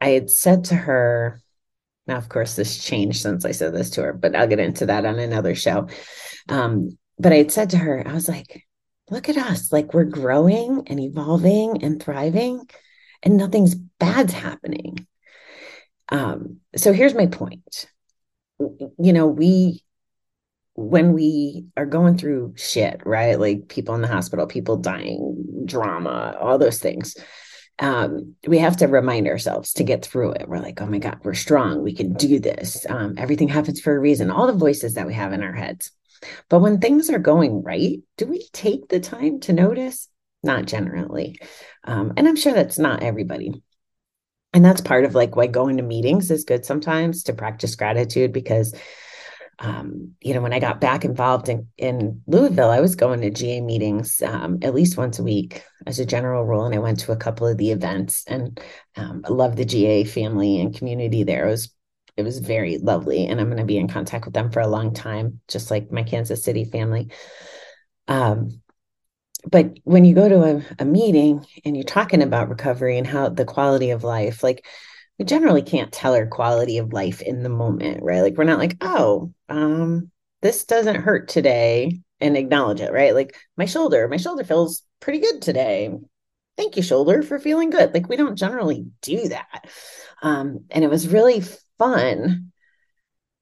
I 0.00 0.08
had 0.08 0.28
said 0.28 0.64
to 0.64 0.74
her, 0.74 1.40
now, 2.08 2.16
of 2.16 2.28
course, 2.28 2.56
this 2.56 2.82
changed 2.82 3.22
since 3.22 3.44
I 3.44 3.52
said 3.52 3.72
this 3.72 3.90
to 3.90 4.02
her, 4.02 4.12
but 4.12 4.34
I'll 4.34 4.48
get 4.48 4.58
into 4.58 4.86
that 4.86 5.06
on 5.06 5.20
another 5.20 5.54
show. 5.54 5.86
Um, 6.48 6.98
but 7.18 7.32
I 7.32 7.36
had 7.36 7.52
said 7.52 7.70
to 7.70 7.78
her, 7.78 8.02
I 8.06 8.12
was 8.12 8.28
like, 8.28 8.64
look 9.10 9.28
at 9.28 9.36
us, 9.36 9.72
like 9.72 9.94
we're 9.94 10.04
growing 10.04 10.84
and 10.86 11.00
evolving 11.00 11.82
and 11.82 12.02
thriving, 12.02 12.68
and 13.22 13.36
nothing's 13.36 13.74
bad's 13.74 14.32
happening. 14.32 15.06
Um, 16.08 16.58
so 16.76 16.92
here's 16.92 17.14
my 17.14 17.26
point 17.26 17.86
you 18.98 19.12
know, 19.12 19.26
we 19.26 19.82
when 20.74 21.12
we 21.12 21.66
are 21.76 21.86
going 21.86 22.16
through 22.16 22.54
shit, 22.56 23.02
right? 23.04 23.38
Like 23.38 23.68
people 23.68 23.94
in 23.94 24.02
the 24.02 24.08
hospital, 24.08 24.46
people 24.46 24.76
dying, 24.76 25.64
drama, 25.64 26.36
all 26.40 26.58
those 26.58 26.78
things. 26.78 27.16
Um, 27.78 28.34
we 28.46 28.58
have 28.58 28.76
to 28.78 28.86
remind 28.86 29.26
ourselves 29.26 29.72
to 29.74 29.84
get 29.84 30.04
through 30.04 30.32
it. 30.32 30.48
We're 30.48 30.58
like, 30.58 30.80
oh 30.80 30.86
my 30.86 30.98
God, 30.98 31.18
we're 31.22 31.34
strong. 31.34 31.82
We 31.82 31.94
can 31.94 32.12
do 32.12 32.38
this. 32.38 32.86
Um, 32.88 33.14
everything 33.18 33.48
happens 33.48 33.80
for 33.80 33.94
a 33.94 33.98
reason. 33.98 34.30
All 34.30 34.46
the 34.46 34.52
voices 34.52 34.94
that 34.94 35.06
we 35.06 35.14
have 35.14 35.32
in 35.32 35.42
our 35.42 35.52
heads. 35.52 35.90
But 36.48 36.60
when 36.60 36.78
things 36.78 37.10
are 37.10 37.18
going 37.18 37.62
right, 37.62 37.98
do 38.16 38.26
we 38.26 38.48
take 38.52 38.88
the 38.88 39.00
time 39.00 39.40
to 39.40 39.52
notice? 39.52 40.08
Not 40.42 40.66
generally. 40.66 41.38
Um, 41.84 42.14
and 42.16 42.26
I'm 42.28 42.36
sure 42.36 42.54
that's 42.54 42.78
not 42.78 43.02
everybody 43.02 43.62
and 44.52 44.64
that's 44.64 44.80
part 44.80 45.04
of 45.04 45.14
like 45.14 45.36
why 45.36 45.46
going 45.46 45.76
to 45.76 45.82
meetings 45.82 46.30
is 46.30 46.44
good 46.44 46.64
sometimes 46.64 47.24
to 47.24 47.32
practice 47.32 47.76
gratitude 47.76 48.32
because 48.32 48.74
um, 49.58 50.12
you 50.20 50.32
know 50.34 50.40
when 50.40 50.52
i 50.52 50.58
got 50.58 50.80
back 50.80 51.04
involved 51.04 51.48
in, 51.48 51.68
in 51.76 52.22
louisville 52.26 52.70
i 52.70 52.80
was 52.80 52.96
going 52.96 53.20
to 53.20 53.30
ga 53.30 53.60
meetings 53.60 54.22
um, 54.22 54.58
at 54.62 54.74
least 54.74 54.96
once 54.96 55.18
a 55.18 55.22
week 55.22 55.64
as 55.86 55.98
a 55.98 56.06
general 56.06 56.44
rule 56.44 56.64
and 56.64 56.74
i 56.74 56.78
went 56.78 57.00
to 57.00 57.12
a 57.12 57.16
couple 57.16 57.46
of 57.46 57.58
the 57.58 57.70
events 57.70 58.24
and 58.26 58.60
um, 58.96 59.22
i 59.24 59.28
love 59.28 59.56
the 59.56 59.64
ga 59.64 60.04
family 60.04 60.60
and 60.60 60.76
community 60.76 61.22
there 61.22 61.46
it 61.46 61.50
was 61.50 61.74
it 62.20 62.24
was 62.24 62.38
very 62.38 62.78
lovely 62.78 63.26
and 63.26 63.40
i'm 63.40 63.46
going 63.46 63.58
to 63.58 63.64
be 63.64 63.78
in 63.78 63.88
contact 63.88 64.24
with 64.24 64.34
them 64.34 64.50
for 64.50 64.60
a 64.60 64.68
long 64.68 64.94
time 64.94 65.40
just 65.48 65.70
like 65.70 65.90
my 65.90 66.02
kansas 66.02 66.44
city 66.44 66.64
family 66.64 67.10
um, 68.08 68.60
but 69.48 69.78
when 69.84 70.04
you 70.04 70.14
go 70.14 70.28
to 70.28 70.42
a, 70.42 70.62
a 70.80 70.84
meeting 70.84 71.46
and 71.64 71.76
you're 71.76 71.84
talking 71.84 72.22
about 72.22 72.48
recovery 72.48 72.98
and 72.98 73.06
how 73.06 73.28
the 73.28 73.44
quality 73.44 73.90
of 73.90 74.04
life, 74.04 74.42
like 74.42 74.66
we 75.18 75.24
generally 75.24 75.62
can't 75.62 75.92
tell 75.92 76.14
our 76.14 76.26
quality 76.26 76.78
of 76.78 76.92
life 76.92 77.22
in 77.22 77.42
the 77.42 77.48
moment, 77.48 78.02
right? 78.02 78.20
Like 78.20 78.36
we're 78.36 78.44
not 78.44 78.58
like, 78.58 78.76
oh, 78.80 79.32
um, 79.48 80.10
this 80.42 80.64
doesn't 80.64 80.96
hurt 80.96 81.28
today 81.28 82.00
and 82.20 82.36
acknowledge 82.36 82.80
it, 82.80 82.92
right? 82.92 83.14
Like 83.14 83.36
my 83.56 83.64
shoulder, 83.64 84.08
my 84.08 84.16
shoulder 84.16 84.44
feels 84.44 84.82
pretty 85.00 85.20
good 85.20 85.40
today. 85.40 85.90
Thank 86.56 86.76
you, 86.76 86.82
shoulder, 86.82 87.22
for 87.22 87.38
feeling 87.38 87.70
good. 87.70 87.94
Like 87.94 88.08
we 88.08 88.16
don't 88.16 88.36
generally 88.36 88.86
do 89.00 89.28
that. 89.28 89.70
Um, 90.22 90.64
and 90.70 90.84
it 90.84 90.90
was 90.90 91.08
really 91.08 91.42
fun 91.80 92.52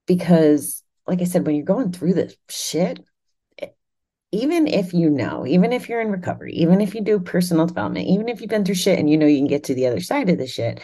because 0.07 0.83
like 1.09 1.23
I 1.23 1.25
said, 1.25 1.47
when 1.47 1.57
you're 1.57 1.65
going 1.65 1.91
through 1.91 2.15
this 2.15 2.37
shit, 2.51 3.01
even 4.31 4.67
if 4.67 4.93
you 4.93 5.09
know, 5.09 5.47
even 5.47 5.73
if 5.73 5.89
you're 5.89 6.03
in 6.03 6.13
recovery, 6.13 6.53
even 6.53 6.83
if 6.83 6.95
you 6.95 7.01
do 7.01 7.19
personal 7.19 7.67
development, 7.67 8.07
even 8.07 8.29
if 8.29 8.41
you've 8.41 8.51
been 8.51 8.65
through 8.65 8.75
shit 8.75 8.99
and 8.99 9.09
you 9.09 9.17
know 9.17 9.27
you 9.27 9.39
can 9.39 9.47
get 9.47 9.65
to 9.65 9.75
the 9.75 9.87
other 9.87 10.01
side 10.01 10.29
of 10.29 10.37
the 10.37 10.47
shit, 10.47 10.81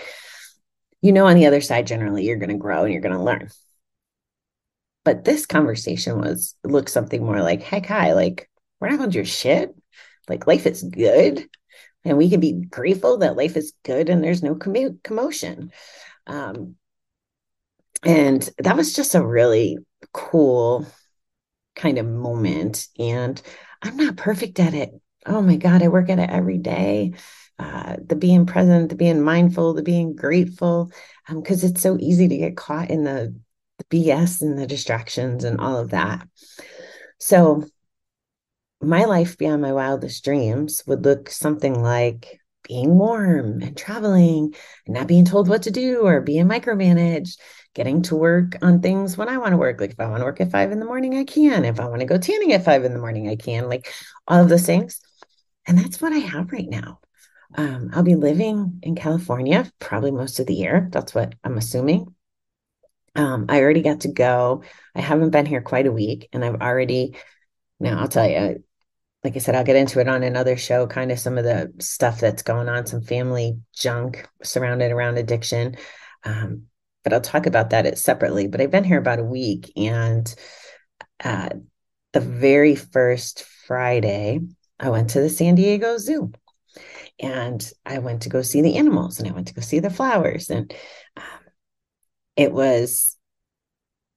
you 1.02 1.12
know, 1.12 1.26
on 1.26 1.36
the 1.36 1.46
other 1.46 1.60
side, 1.60 1.86
generally 1.86 2.24
you're 2.24 2.38
going 2.38 2.48
to 2.48 2.56
grow 2.56 2.84
and 2.84 2.92
you're 2.92 3.02
going 3.02 3.14
to 3.14 3.22
learn. 3.22 3.50
But 5.04 5.24
this 5.24 5.44
conversation 5.44 6.18
was 6.18 6.54
looked 6.64 6.88
something 6.88 7.22
more 7.22 7.42
like, 7.42 7.62
heck, 7.62 7.84
hi, 7.84 8.14
like 8.14 8.50
we're 8.80 8.88
not 8.88 8.96
going 8.96 9.10
to 9.10 9.18
do 9.18 9.24
shit. 9.26 9.74
Like 10.26 10.46
life 10.46 10.64
is 10.64 10.82
good. 10.82 11.46
And 12.06 12.16
we 12.16 12.30
can 12.30 12.40
be 12.40 12.52
grateful 12.52 13.18
that 13.18 13.36
life 13.36 13.58
is 13.58 13.74
good 13.82 14.08
and 14.08 14.24
there's 14.24 14.42
no 14.42 14.54
commu- 14.54 15.02
commotion. 15.02 15.70
Um, 16.26 16.76
and 18.04 18.48
that 18.58 18.76
was 18.76 18.94
just 18.94 19.14
a 19.14 19.24
really 19.24 19.78
cool 20.12 20.86
kind 21.74 21.98
of 21.98 22.06
moment. 22.06 22.86
And 22.98 23.40
I'm 23.82 23.96
not 23.96 24.16
perfect 24.16 24.60
at 24.60 24.74
it. 24.74 24.90
Oh 25.26 25.40
my 25.42 25.56
God, 25.56 25.82
I 25.82 25.88
work 25.88 26.10
at 26.10 26.18
it 26.18 26.30
every 26.30 26.58
day. 26.58 27.14
Uh, 27.58 27.96
the 28.04 28.16
being 28.16 28.46
present, 28.46 28.88
the 28.88 28.96
being 28.96 29.22
mindful, 29.22 29.74
the 29.74 29.82
being 29.82 30.16
grateful, 30.16 30.90
because 31.28 31.64
um, 31.64 31.70
it's 31.70 31.80
so 31.80 31.96
easy 32.00 32.28
to 32.28 32.36
get 32.36 32.56
caught 32.56 32.90
in 32.90 33.04
the, 33.04 33.34
the 33.78 33.84
BS 33.84 34.42
and 34.42 34.58
the 34.58 34.66
distractions 34.66 35.44
and 35.44 35.60
all 35.60 35.78
of 35.78 35.90
that. 35.90 36.26
So, 37.18 37.64
my 38.80 39.04
life 39.04 39.38
beyond 39.38 39.62
my 39.62 39.72
wildest 39.72 40.24
dreams 40.24 40.82
would 40.86 41.04
look 41.04 41.30
something 41.30 41.80
like 41.80 42.40
being 42.64 42.98
warm 42.98 43.62
and 43.62 43.76
traveling 43.76 44.54
and 44.86 44.94
not 44.94 45.06
being 45.06 45.24
told 45.24 45.48
what 45.48 45.62
to 45.62 45.70
do 45.70 46.00
or 46.06 46.20
being 46.20 46.46
micromanaged 46.46 47.36
getting 47.74 48.02
to 48.02 48.16
work 48.16 48.56
on 48.62 48.80
things 48.80 49.16
when 49.16 49.28
I 49.28 49.38
want 49.38 49.50
to 49.50 49.56
work. 49.56 49.80
Like 49.80 49.90
if 49.90 50.00
I 50.00 50.06
want 50.06 50.20
to 50.20 50.24
work 50.24 50.40
at 50.40 50.50
five 50.50 50.72
in 50.72 50.78
the 50.78 50.86
morning, 50.86 51.16
I 51.16 51.24
can. 51.24 51.64
If 51.64 51.80
I 51.80 51.88
want 51.88 52.00
to 52.00 52.06
go 52.06 52.18
tanning 52.18 52.52
at 52.52 52.64
five 52.64 52.84
in 52.84 52.92
the 52.92 53.00
morning, 53.00 53.28
I 53.28 53.36
can. 53.36 53.68
Like 53.68 53.92
all 54.26 54.42
of 54.42 54.48
those 54.48 54.64
things. 54.64 55.00
And 55.66 55.76
that's 55.76 56.00
what 56.00 56.12
I 56.12 56.18
have 56.18 56.52
right 56.52 56.68
now. 56.68 57.00
Um, 57.56 57.90
I'll 57.92 58.02
be 58.02 58.14
living 58.14 58.80
in 58.82 58.94
California 58.94 59.70
probably 59.78 60.12
most 60.12 60.40
of 60.40 60.46
the 60.46 60.54
year. 60.54 60.88
That's 60.92 61.14
what 61.14 61.34
I'm 61.44 61.58
assuming. 61.58 62.14
Um, 63.16 63.46
I 63.48 63.60
already 63.60 63.82
got 63.82 64.00
to 64.00 64.08
go. 64.08 64.62
I 64.94 65.00
haven't 65.00 65.30
been 65.30 65.46
here 65.46 65.62
quite 65.62 65.86
a 65.86 65.92
week, 65.92 66.28
and 66.32 66.44
I've 66.44 66.60
already. 66.60 67.16
Now 67.80 68.00
I'll 68.00 68.08
tell 68.08 68.28
you, 68.28 68.64
like 69.24 69.36
I 69.36 69.38
said, 69.38 69.54
I'll 69.54 69.64
get 69.64 69.76
into 69.76 70.00
it 70.00 70.08
on 70.08 70.22
another 70.22 70.56
show. 70.56 70.86
Kind 70.86 71.10
of 71.10 71.18
some 71.18 71.38
of 71.38 71.44
the 71.44 71.72
stuff 71.80 72.20
that's 72.20 72.42
going 72.42 72.68
on, 72.68 72.86
some 72.86 73.00
family 73.00 73.58
junk 73.74 74.28
surrounded 74.42 74.92
around 74.92 75.16
addiction. 75.16 75.76
Um, 76.24 76.64
but 77.02 77.14
I'll 77.14 77.22
talk 77.22 77.46
about 77.46 77.70
that 77.70 77.98
separately. 77.98 78.48
But 78.48 78.60
I've 78.60 78.70
been 78.70 78.84
here 78.84 78.98
about 78.98 79.18
a 79.18 79.24
week, 79.24 79.72
and 79.76 80.32
uh, 81.22 81.48
the 82.12 82.20
very 82.20 82.74
first 82.74 83.44
Friday, 83.66 84.40
I 84.78 84.90
went 84.90 85.10
to 85.10 85.20
the 85.20 85.30
San 85.30 85.54
Diego 85.54 85.96
Zoo, 85.96 86.30
and 87.18 87.72
I 87.86 87.98
went 87.98 88.22
to 88.22 88.28
go 88.28 88.42
see 88.42 88.60
the 88.60 88.76
animals, 88.76 89.18
and 89.18 89.28
I 89.28 89.32
went 89.32 89.48
to 89.48 89.54
go 89.54 89.62
see 89.62 89.80
the 89.80 89.90
flowers, 89.90 90.50
and 90.50 90.72
um, 91.16 91.24
it 92.36 92.52
was 92.52 93.16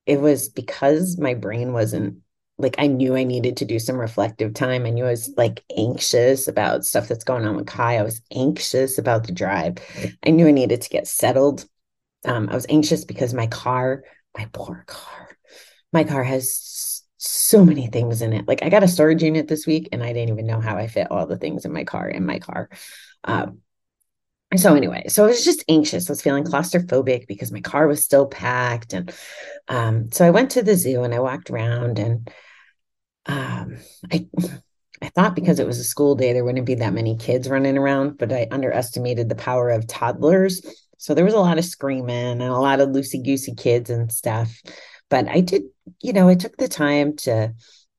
it 0.05 0.19
was 0.19 0.49
because 0.49 1.17
my 1.17 1.33
brain 1.33 1.73
wasn't 1.73 2.19
like 2.57 2.75
I 2.79 2.87
knew 2.87 3.15
I 3.15 3.23
needed 3.23 3.57
to 3.57 3.65
do 3.65 3.79
some 3.79 3.97
reflective 3.97 4.53
time. 4.53 4.85
I 4.85 4.89
knew 4.89 5.05
I 5.05 5.11
was 5.11 5.31
like 5.37 5.63
anxious 5.77 6.47
about 6.47 6.85
stuff 6.85 7.07
that's 7.07 7.23
going 7.23 7.45
on 7.45 7.55
with 7.55 7.67
Kai. 7.67 7.97
I 7.97 8.03
was 8.03 8.21
anxious 8.33 8.97
about 8.97 9.25
the 9.25 9.33
drive. 9.33 9.77
I 10.25 10.31
knew 10.31 10.47
I 10.47 10.51
needed 10.51 10.81
to 10.81 10.89
get 10.89 11.07
settled 11.07 11.65
um, 12.25 12.49
I 12.49 12.55
was 12.55 12.65
anxious 12.69 13.05
because 13.05 13.33
my 13.33 13.47
car, 13.47 14.03
my 14.37 14.47
poor 14.51 14.83
car, 14.87 15.29
my 15.93 16.03
car 16.03 16.23
has 16.23 17.03
so 17.17 17.65
many 17.65 17.87
things 17.87 18.21
in 18.21 18.33
it. 18.33 18.47
Like 18.47 18.63
I 18.63 18.69
got 18.69 18.83
a 18.83 18.87
storage 18.87 19.23
unit 19.23 19.47
this 19.47 19.65
week 19.65 19.89
and 19.91 20.03
I 20.03 20.13
didn't 20.13 20.33
even 20.33 20.45
know 20.45 20.59
how 20.59 20.77
I 20.77 20.87
fit 20.87 21.09
all 21.09 21.25
the 21.25 21.37
things 21.37 21.65
in 21.65 21.73
my 21.73 21.83
car 21.83 22.07
in 22.07 22.25
my 22.25 22.39
car. 22.39 22.69
Um, 23.23 23.59
so 24.55 24.75
anyway, 24.75 25.05
so 25.07 25.25
I 25.25 25.27
was 25.27 25.43
just 25.43 25.63
anxious. 25.67 26.09
I 26.09 26.11
was 26.11 26.21
feeling 26.21 26.45
claustrophobic 26.45 27.27
because 27.27 27.51
my 27.51 27.61
car 27.61 27.87
was 27.87 28.03
still 28.03 28.27
packed. 28.27 28.93
And 28.93 29.13
um, 29.67 30.11
so 30.11 30.25
I 30.25 30.29
went 30.29 30.51
to 30.51 30.63
the 30.63 30.75
zoo 30.75 31.03
and 31.03 31.13
I 31.13 31.19
walked 31.19 31.49
around 31.49 31.99
and 31.99 32.29
um, 33.27 33.77
I 34.11 34.27
I 35.01 35.09
thought 35.09 35.35
because 35.35 35.59
it 35.59 35.67
was 35.67 35.79
a 35.79 35.83
school 35.83 36.15
day, 36.15 36.33
there 36.33 36.43
wouldn't 36.43 36.65
be 36.65 36.75
that 36.75 36.93
many 36.93 37.15
kids 37.17 37.47
running 37.47 37.77
around, 37.77 38.17
but 38.17 38.33
I 38.33 38.47
underestimated 38.49 39.29
the 39.29 39.35
power 39.35 39.69
of 39.69 39.85
toddlers 39.85 40.61
so 40.97 41.13
there 41.13 41.25
was 41.25 41.33
a 41.33 41.39
lot 41.39 41.57
of 41.57 41.65
screaming 41.65 42.09
and 42.09 42.43
a 42.43 42.57
lot 42.57 42.79
of 42.79 42.89
loosey 42.89 43.23
goosey 43.23 43.53
kids 43.53 43.89
and 43.89 44.11
stuff. 44.11 44.61
But 45.09 45.27
I 45.27 45.41
did, 45.41 45.63
you 46.01 46.11
know, 46.11 46.27
I 46.27 46.35
took 46.35 46.57
the 46.57 46.67
time 46.67 47.15
to 47.17 47.53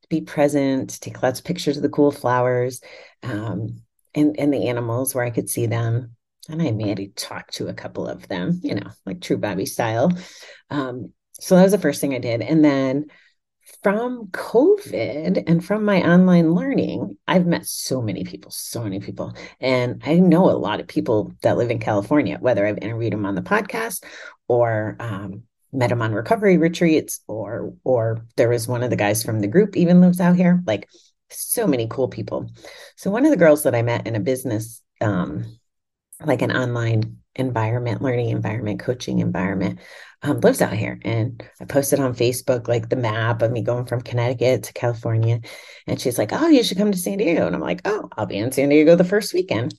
be 0.09 0.21
present, 0.21 0.99
take 1.01 1.23
lots 1.23 1.39
of 1.39 1.45
pictures 1.45 1.77
of 1.77 1.83
the 1.83 1.89
cool 1.89 2.11
flowers 2.11 2.81
um, 3.23 3.81
and, 4.13 4.37
and 4.39 4.53
the 4.53 4.67
animals 4.67 5.15
where 5.15 5.23
I 5.23 5.29
could 5.29 5.49
see 5.49 5.65
them. 5.65 6.15
And 6.49 6.61
I 6.61 6.71
maybe 6.71 7.09
talked 7.15 7.55
to 7.55 7.67
a 7.67 7.73
couple 7.73 8.07
of 8.07 8.27
them, 8.27 8.59
you 8.63 8.75
know, 8.75 8.89
like 9.05 9.21
true 9.21 9.37
Bobby 9.37 9.65
style. 9.65 10.11
Um, 10.69 11.13
so 11.33 11.55
that 11.55 11.63
was 11.63 11.71
the 11.71 11.77
first 11.77 12.01
thing 12.01 12.13
I 12.13 12.19
did. 12.19 12.41
And 12.41 12.65
then 12.65 13.05
from 13.83 14.27
COVID 14.27 15.43
and 15.47 15.63
from 15.63 15.85
my 15.85 16.01
online 16.01 16.51
learning, 16.51 17.17
I've 17.27 17.45
met 17.45 17.65
so 17.65 18.01
many 18.01 18.23
people, 18.23 18.51
so 18.51 18.83
many 18.83 18.99
people. 18.99 19.35
And 19.59 20.01
I 20.05 20.15
know 20.15 20.49
a 20.49 20.57
lot 20.57 20.79
of 20.79 20.87
people 20.87 21.33
that 21.41 21.57
live 21.57 21.71
in 21.71 21.79
California, 21.79 22.37
whether 22.39 22.65
I've 22.65 22.79
interviewed 22.79 23.13
them 23.13 23.25
on 23.25 23.35
the 23.35 23.41
podcast 23.41 24.03
or 24.47 24.95
um, 24.99 25.43
met 25.71 25.89
them 25.89 26.01
on 26.01 26.13
recovery 26.13 26.57
retreats, 26.57 27.21
or 27.27 27.73
or 27.83 28.25
there 28.35 28.49
was 28.49 28.67
one 28.67 28.83
of 28.83 28.89
the 28.89 28.95
guys 28.95 29.23
from 29.23 29.39
the 29.39 29.47
group 29.47 29.77
even 29.77 30.01
lives 30.01 30.19
out 30.19 30.35
here. 30.35 30.61
Like 30.65 30.87
so 31.29 31.67
many 31.67 31.87
cool 31.87 32.07
people. 32.07 32.49
So 32.95 33.11
one 33.11 33.25
of 33.25 33.31
the 33.31 33.37
girls 33.37 33.63
that 33.63 33.75
I 33.75 33.81
met 33.81 34.07
in 34.07 34.15
a 34.15 34.19
business, 34.19 34.81
um, 34.99 35.58
like 36.23 36.41
an 36.41 36.55
online 36.55 37.17
environment, 37.35 38.01
learning 38.01 38.29
environment, 38.29 38.79
coaching 38.79 39.19
environment, 39.19 39.79
um, 40.21 40.39
lives 40.41 40.61
out 40.61 40.73
here. 40.73 40.99
And 41.03 41.43
I 41.61 41.65
posted 41.65 41.99
on 41.99 42.13
Facebook 42.13 42.67
like 42.67 42.89
the 42.89 42.95
map 42.95 43.41
of 43.41 43.51
me 43.51 43.61
going 43.61 43.85
from 43.85 44.01
Connecticut 44.01 44.63
to 44.63 44.73
California. 44.73 45.39
And 45.87 45.99
she's 45.99 46.17
like, 46.17 46.31
Oh, 46.33 46.47
you 46.47 46.63
should 46.63 46.77
come 46.77 46.91
to 46.91 46.97
San 46.97 47.17
Diego. 47.17 47.47
And 47.47 47.55
I'm 47.55 47.61
like, 47.61 47.81
Oh, 47.85 48.09
I'll 48.17 48.25
be 48.25 48.37
in 48.37 48.51
San 48.51 48.69
Diego 48.69 48.95
the 48.95 49.03
first 49.03 49.33
weekend. 49.33 49.73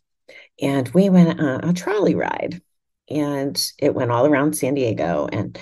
And 0.60 0.88
we 0.90 1.10
went 1.10 1.40
on 1.40 1.64
a 1.64 1.72
trolley 1.72 2.14
ride 2.14 2.60
and 3.08 3.60
it 3.78 3.94
went 3.94 4.10
all 4.10 4.26
around 4.26 4.56
San 4.56 4.74
Diego. 4.74 5.28
And 5.30 5.58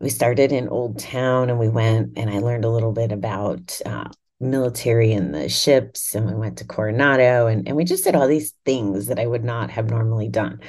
we 0.00 0.08
started 0.08 0.52
in 0.52 0.68
Old 0.68 0.98
Town 0.98 1.50
and 1.50 1.58
we 1.58 1.68
went 1.68 2.16
and 2.16 2.30
I 2.30 2.38
learned 2.38 2.64
a 2.64 2.70
little 2.70 2.92
bit 2.92 3.12
about 3.12 3.80
uh, 3.84 4.08
military 4.38 5.12
and 5.12 5.34
the 5.34 5.48
ships 5.48 6.14
and 6.14 6.26
we 6.26 6.34
went 6.34 6.58
to 6.58 6.64
Coronado 6.64 7.46
and, 7.46 7.66
and 7.66 7.76
we 7.76 7.84
just 7.84 8.04
did 8.04 8.14
all 8.14 8.28
these 8.28 8.52
things 8.64 9.06
that 9.06 9.18
I 9.18 9.26
would 9.26 9.44
not 9.44 9.70
have 9.70 9.90
normally 9.90 10.28
done. 10.28 10.60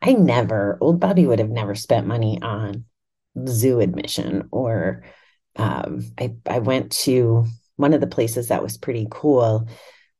I 0.00 0.14
never, 0.14 0.78
old 0.80 0.98
Bobby 0.98 1.26
would 1.26 1.38
have 1.38 1.50
never 1.50 1.74
spent 1.74 2.06
money 2.06 2.40
on 2.42 2.84
zoo 3.46 3.80
admission 3.80 4.48
or 4.50 5.04
um, 5.56 6.02
I, 6.18 6.34
I 6.46 6.58
went 6.58 6.92
to 6.92 7.46
one 7.76 7.94
of 7.94 8.00
the 8.00 8.06
places 8.06 8.48
that 8.48 8.62
was 8.62 8.76
pretty 8.76 9.06
cool 9.10 9.68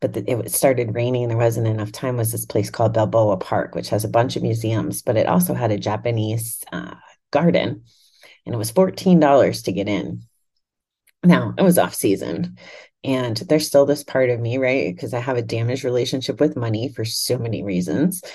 but 0.00 0.14
the, 0.14 0.30
it 0.30 0.50
started 0.50 0.94
raining 0.94 1.22
and 1.22 1.30
there 1.30 1.38
wasn't 1.38 1.66
enough 1.66 1.92
time 1.92 2.16
was 2.16 2.32
this 2.32 2.44
place 2.44 2.70
called 2.70 2.94
balboa 2.94 3.36
park 3.36 3.74
which 3.74 3.88
has 3.90 4.04
a 4.04 4.08
bunch 4.08 4.36
of 4.36 4.42
museums 4.42 5.02
but 5.02 5.16
it 5.16 5.26
also 5.26 5.54
had 5.54 5.70
a 5.70 5.78
japanese 5.78 6.62
uh, 6.72 6.94
garden 7.30 7.82
and 8.44 8.54
it 8.54 8.58
was 8.58 8.72
$14 8.72 9.64
to 9.64 9.72
get 9.72 9.88
in 9.88 10.22
now 11.22 11.54
it 11.56 11.62
was 11.62 11.78
off 11.78 11.94
season 11.94 12.56
and 13.04 13.36
there's 13.36 13.66
still 13.66 13.86
this 13.86 14.04
part 14.04 14.30
of 14.30 14.40
me 14.40 14.58
right 14.58 14.94
because 14.94 15.14
i 15.14 15.20
have 15.20 15.36
a 15.36 15.42
damaged 15.42 15.84
relationship 15.84 16.40
with 16.40 16.56
money 16.56 16.88
for 16.88 17.04
so 17.04 17.38
many 17.38 17.62
reasons 17.62 18.22
it 18.22 18.30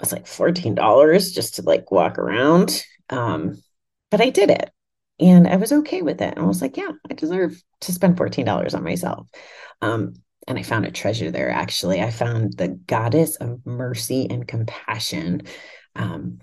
was 0.00 0.12
like 0.12 0.24
$14 0.24 1.34
just 1.34 1.56
to 1.56 1.62
like 1.62 1.90
walk 1.90 2.18
around 2.18 2.82
um, 3.10 3.60
but 4.10 4.20
I 4.20 4.30
did 4.30 4.50
it 4.50 4.70
and 5.18 5.46
I 5.46 5.56
was 5.56 5.72
okay 5.72 6.02
with 6.02 6.20
it. 6.20 6.34
And 6.34 6.40
I 6.40 6.46
was 6.48 6.62
like, 6.62 6.76
yeah, 6.76 6.90
I 7.08 7.14
deserve 7.14 7.60
to 7.82 7.92
spend 7.92 8.16
$14 8.16 8.74
on 8.74 8.82
myself. 8.82 9.28
Um, 9.82 10.14
and 10.48 10.58
I 10.58 10.62
found 10.62 10.86
a 10.86 10.90
treasure 10.90 11.30
there, 11.30 11.50
actually. 11.50 12.00
I 12.00 12.10
found 12.10 12.56
the 12.56 12.68
goddess 12.68 13.36
of 13.36 13.64
mercy 13.66 14.26
and 14.28 14.48
compassion. 14.48 15.42
Um, 15.94 16.40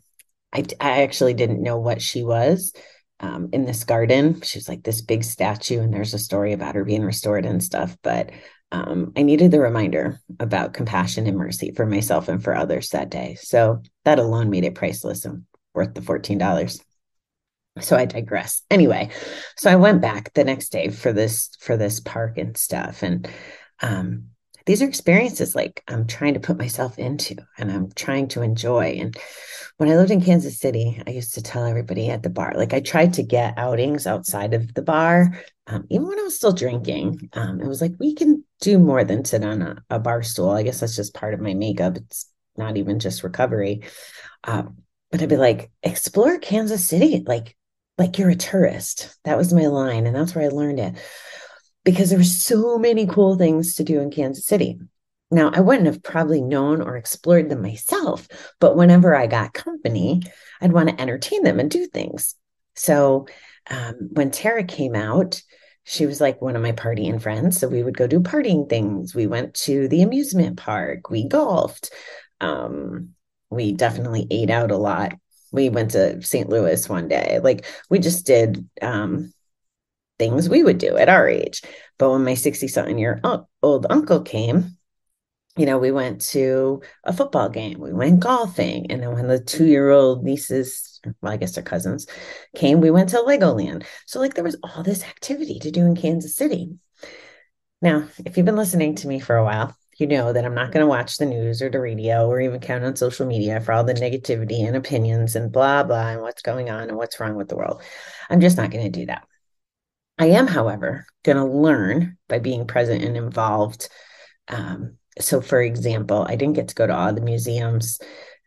I, 0.53 0.63
I 0.79 1.01
actually 1.01 1.33
didn't 1.33 1.63
know 1.63 1.77
what 1.77 2.01
she 2.01 2.23
was 2.23 2.73
um, 3.19 3.49
in 3.51 3.65
this 3.65 3.83
garden. 3.83 4.41
She's 4.41 4.69
like 4.69 4.83
this 4.83 5.01
big 5.01 5.23
statue, 5.23 5.81
and 5.81 5.93
there's 5.93 6.13
a 6.13 6.19
story 6.19 6.53
about 6.53 6.75
her 6.75 6.83
being 6.83 7.03
restored 7.03 7.45
and 7.45 7.63
stuff. 7.63 7.97
But 8.03 8.31
um, 8.71 9.13
I 9.15 9.23
needed 9.23 9.51
the 9.51 9.61
reminder 9.61 10.19
about 10.39 10.73
compassion 10.73 11.27
and 11.27 11.37
mercy 11.37 11.71
for 11.75 11.85
myself 11.85 12.27
and 12.27 12.43
for 12.43 12.55
others 12.55 12.89
that 12.89 13.09
day. 13.09 13.37
So 13.39 13.81
that 14.05 14.19
alone 14.19 14.49
made 14.49 14.65
it 14.65 14.75
priceless 14.75 15.25
and 15.25 15.43
worth 15.73 15.93
the 15.93 16.01
$14 16.01 16.81
so 17.79 17.95
i 17.95 18.05
digress 18.05 18.63
anyway 18.69 19.09
so 19.55 19.69
i 19.69 19.75
went 19.75 20.01
back 20.01 20.33
the 20.33 20.43
next 20.43 20.69
day 20.69 20.89
for 20.89 21.13
this 21.13 21.49
for 21.59 21.77
this 21.77 21.99
park 21.99 22.37
and 22.37 22.57
stuff 22.57 23.03
and 23.03 23.29
um 23.81 24.29
these 24.67 24.81
are 24.81 24.87
experiences 24.87 25.55
like 25.55 25.81
I'm 25.87 26.05
trying 26.05 26.33
to 26.33 26.41
put 26.41 26.57
myself 26.57 26.99
into 26.99 27.37
and 27.57 27.71
I'm 27.71 27.89
trying 27.93 28.27
to 28.29 28.41
enjoy. 28.41 28.97
And 28.99 29.17
when 29.77 29.89
I 29.89 29.95
lived 29.95 30.11
in 30.11 30.21
Kansas 30.21 30.59
City, 30.59 31.01
I 31.07 31.11
used 31.11 31.35
to 31.35 31.41
tell 31.41 31.65
everybody 31.65 32.09
at 32.09 32.21
the 32.21 32.29
bar, 32.29 32.53
like 32.53 32.73
I 32.73 32.81
tried 32.81 33.13
to 33.13 33.23
get 33.23 33.57
outings 33.57 34.05
outside 34.05 34.53
of 34.53 34.73
the 34.73 34.81
bar, 34.81 35.41
um, 35.67 35.87
even 35.89 36.07
when 36.07 36.19
I 36.19 36.23
was 36.23 36.35
still 36.35 36.51
drinking. 36.51 37.29
Um, 37.31 37.61
it 37.61 37.67
was 37.67 37.81
like, 37.81 37.93
we 37.97 38.13
can 38.13 38.43
do 38.59 38.77
more 38.77 39.05
than 39.05 39.23
sit 39.23 39.43
on 39.43 39.61
a, 39.61 39.83
a, 39.89 39.99
bar 39.99 40.21
stool. 40.21 40.49
I 40.49 40.63
guess 40.63 40.81
that's 40.81 40.97
just 40.97 41.13
part 41.13 41.33
of 41.33 41.39
my 41.39 41.53
makeup. 41.53 41.95
It's 41.95 42.29
not 42.57 42.75
even 42.75 42.99
just 42.99 43.23
recovery. 43.23 43.83
Um, 44.43 44.79
but 45.11 45.21
I'd 45.21 45.29
be 45.29 45.37
like, 45.37 45.71
explore 45.81 46.39
Kansas 46.39 46.85
City, 46.85 47.23
like, 47.25 47.55
like 47.97 48.17
you're 48.17 48.31
a 48.31 48.35
tourist. 48.35 49.17
That 49.23 49.37
was 49.37 49.53
my 49.53 49.67
line. 49.67 50.07
And 50.07 50.15
that's 50.15 50.35
where 50.35 50.43
I 50.43 50.49
learned 50.49 50.81
it 50.81 50.95
because 51.87 52.09
there 52.09 52.19
were 52.19 52.23
so 52.25 52.77
many 52.77 53.07
cool 53.07 53.37
things 53.37 53.75
to 53.75 53.83
do 53.85 54.01
in 54.01 54.11
Kansas 54.11 54.45
City. 54.45 54.77
Now, 55.31 55.51
I 55.53 55.61
wouldn't 55.61 55.85
have 55.85 56.03
probably 56.03 56.41
known 56.41 56.81
or 56.81 56.97
explored 56.97 57.47
them 57.47 57.61
myself, 57.61 58.27
but 58.59 58.75
whenever 58.75 59.15
I 59.15 59.25
got 59.25 59.53
company, 59.53 60.21
I'd 60.59 60.73
want 60.73 60.89
to 60.89 61.01
entertain 61.01 61.43
them 61.43 61.61
and 61.61 61.71
do 61.71 61.87
things. 61.87 62.35
So 62.75 63.27
um, 63.69 64.09
when 64.11 64.31
Tara 64.31 64.65
came 64.65 64.95
out, 64.95 65.41
she 65.85 66.05
was 66.05 66.19
like 66.19 66.41
one 66.41 66.57
of 66.57 66.61
my 66.61 66.73
partying 66.73 67.21
friends. 67.21 67.57
So 67.57 67.69
we 67.69 67.83
would 67.83 67.95
go 67.95 68.05
do 68.05 68.19
partying 68.19 68.67
things. 68.67 69.15
We 69.15 69.25
went 69.25 69.53
to 69.61 69.87
the 69.87 70.01
amusement 70.01 70.57
park, 70.57 71.09
we 71.09 71.29
golfed. 71.29 71.89
Um, 72.41 73.11
we 73.49 73.71
definitely 73.71 74.27
ate 74.29 74.49
out 74.49 74.71
a 74.71 74.77
lot. 74.77 75.13
We 75.53 75.69
went 75.69 75.91
to 75.91 76.21
St. 76.21 76.49
Louis 76.49 76.89
one 76.89 77.07
day. 77.07 77.39
Like 77.41 77.65
we 77.89 77.99
just 77.99 78.25
did 78.25 78.67
um, 78.81 79.31
things 80.19 80.49
we 80.49 80.63
would 80.63 80.77
do 80.77 80.97
at 80.97 81.09
our 81.09 81.27
age. 81.27 81.61
But 81.97 82.11
when 82.11 82.23
my 82.23 82.33
60 82.33 82.67
something 82.67 82.97
year 82.97 83.21
old 83.61 83.85
uncle 83.89 84.21
came, 84.21 84.77
you 85.57 85.65
know, 85.65 85.77
we 85.77 85.91
went 85.91 86.21
to 86.21 86.81
a 87.03 87.11
football 87.11 87.49
game, 87.49 87.79
we 87.79 87.91
went 87.91 88.19
golfing. 88.19 88.91
And 88.91 89.01
then 89.01 89.13
when 89.13 89.27
the 89.27 89.39
two 89.39 89.65
year 89.65 89.89
old 89.89 90.23
nieces, 90.23 91.01
well, 91.21 91.33
I 91.33 91.37
guess 91.37 91.55
they're 91.55 91.63
cousins, 91.63 92.05
came, 92.55 92.79
we 92.79 92.91
went 92.91 93.09
to 93.09 93.17
Legoland. 93.17 93.85
So, 94.05 94.19
like, 94.19 94.35
there 94.35 94.43
was 94.43 94.57
all 94.63 94.83
this 94.83 95.03
activity 95.03 95.59
to 95.59 95.71
do 95.71 95.85
in 95.85 95.95
Kansas 95.95 96.35
City. 96.35 96.77
Now, 97.81 98.07
if 98.25 98.37
you've 98.37 98.45
been 98.45 98.55
listening 98.55 98.95
to 98.95 99.07
me 99.07 99.19
for 99.19 99.35
a 99.35 99.43
while, 99.43 99.75
you 99.97 100.05
know 100.05 100.31
that 100.31 100.45
I'm 100.45 100.53
not 100.53 100.71
going 100.71 100.83
to 100.83 100.89
watch 100.89 101.17
the 101.17 101.25
news 101.25 101.61
or 101.61 101.69
the 101.69 101.79
radio 101.79 102.27
or 102.27 102.39
even 102.39 102.59
count 102.59 102.83
on 102.83 102.95
social 102.95 103.25
media 103.25 103.59
for 103.59 103.73
all 103.73 103.83
the 103.83 103.95
negativity 103.95 104.65
and 104.65 104.75
opinions 104.75 105.35
and 105.35 105.51
blah, 105.51 105.83
blah, 105.83 106.09
and 106.09 106.21
what's 106.21 106.43
going 106.43 106.69
on 106.69 106.89
and 106.89 106.97
what's 106.97 107.19
wrong 107.19 107.35
with 107.35 107.47
the 107.49 107.55
world. 107.55 107.81
I'm 108.29 108.41
just 108.41 108.57
not 108.57 108.69
going 108.69 108.83
to 108.83 108.99
do 108.99 109.07
that. 109.07 109.27
I 110.17 110.27
am, 110.27 110.47
however, 110.47 111.05
going 111.23 111.37
to 111.37 111.45
learn 111.45 112.17
by 112.27 112.39
being 112.39 112.67
present 112.67 113.03
and 113.03 113.15
involved. 113.15 113.89
Um, 114.47 114.97
so, 115.19 115.41
for 115.41 115.61
example, 115.61 116.25
I 116.27 116.35
didn't 116.35 116.55
get 116.55 116.69
to 116.69 116.75
go 116.75 116.87
to 116.87 116.95
all 116.95 117.13
the 117.13 117.21
museums, 117.21 117.99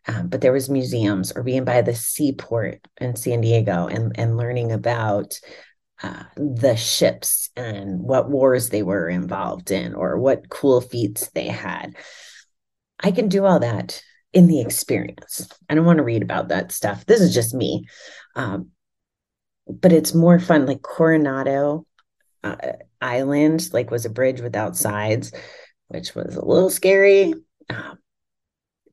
um, 0.07 0.27
but 0.27 0.41
there 0.41 0.51
was 0.51 0.69
museums 0.69 1.31
or 1.31 1.43
being 1.43 1.63
by 1.63 1.81
the 1.81 1.95
seaport 1.95 2.79
in 2.99 3.15
San 3.15 3.41
Diego 3.41 3.87
and 3.87 4.17
and 4.17 4.37
learning 4.37 4.71
about 4.71 5.39
uh, 6.03 6.23
the 6.35 6.75
ships 6.75 7.49
and 7.55 7.99
what 7.99 8.29
wars 8.29 8.69
they 8.69 8.83
were 8.83 9.07
involved 9.07 9.71
in 9.71 9.93
or 9.93 10.17
what 10.17 10.49
cool 10.49 10.81
feats 10.81 11.29
they 11.29 11.47
had. 11.47 11.95
I 12.99 13.11
can 13.11 13.29
do 13.29 13.45
all 13.45 13.59
that 13.59 14.01
in 14.33 14.47
the 14.47 14.61
experience. 14.61 15.47
I 15.69 15.75
don't 15.75 15.85
want 15.85 15.97
to 15.97 16.03
read 16.03 16.23
about 16.23 16.47
that 16.49 16.71
stuff. 16.71 17.05
This 17.05 17.21
is 17.21 17.33
just 17.33 17.53
me. 17.53 17.85
Um, 18.35 18.69
but 19.67 19.91
it's 19.91 20.13
more 20.13 20.39
fun. 20.39 20.65
Like 20.65 20.81
Coronado 20.81 21.85
uh, 22.43 22.55
Island, 23.01 23.69
like 23.73 23.91
was 23.91 24.05
a 24.05 24.09
bridge 24.09 24.41
without 24.41 24.75
sides, 24.75 25.31
which 25.87 26.15
was 26.15 26.35
a 26.35 26.45
little 26.45 26.69
scary, 26.69 27.33
um, 27.69 27.99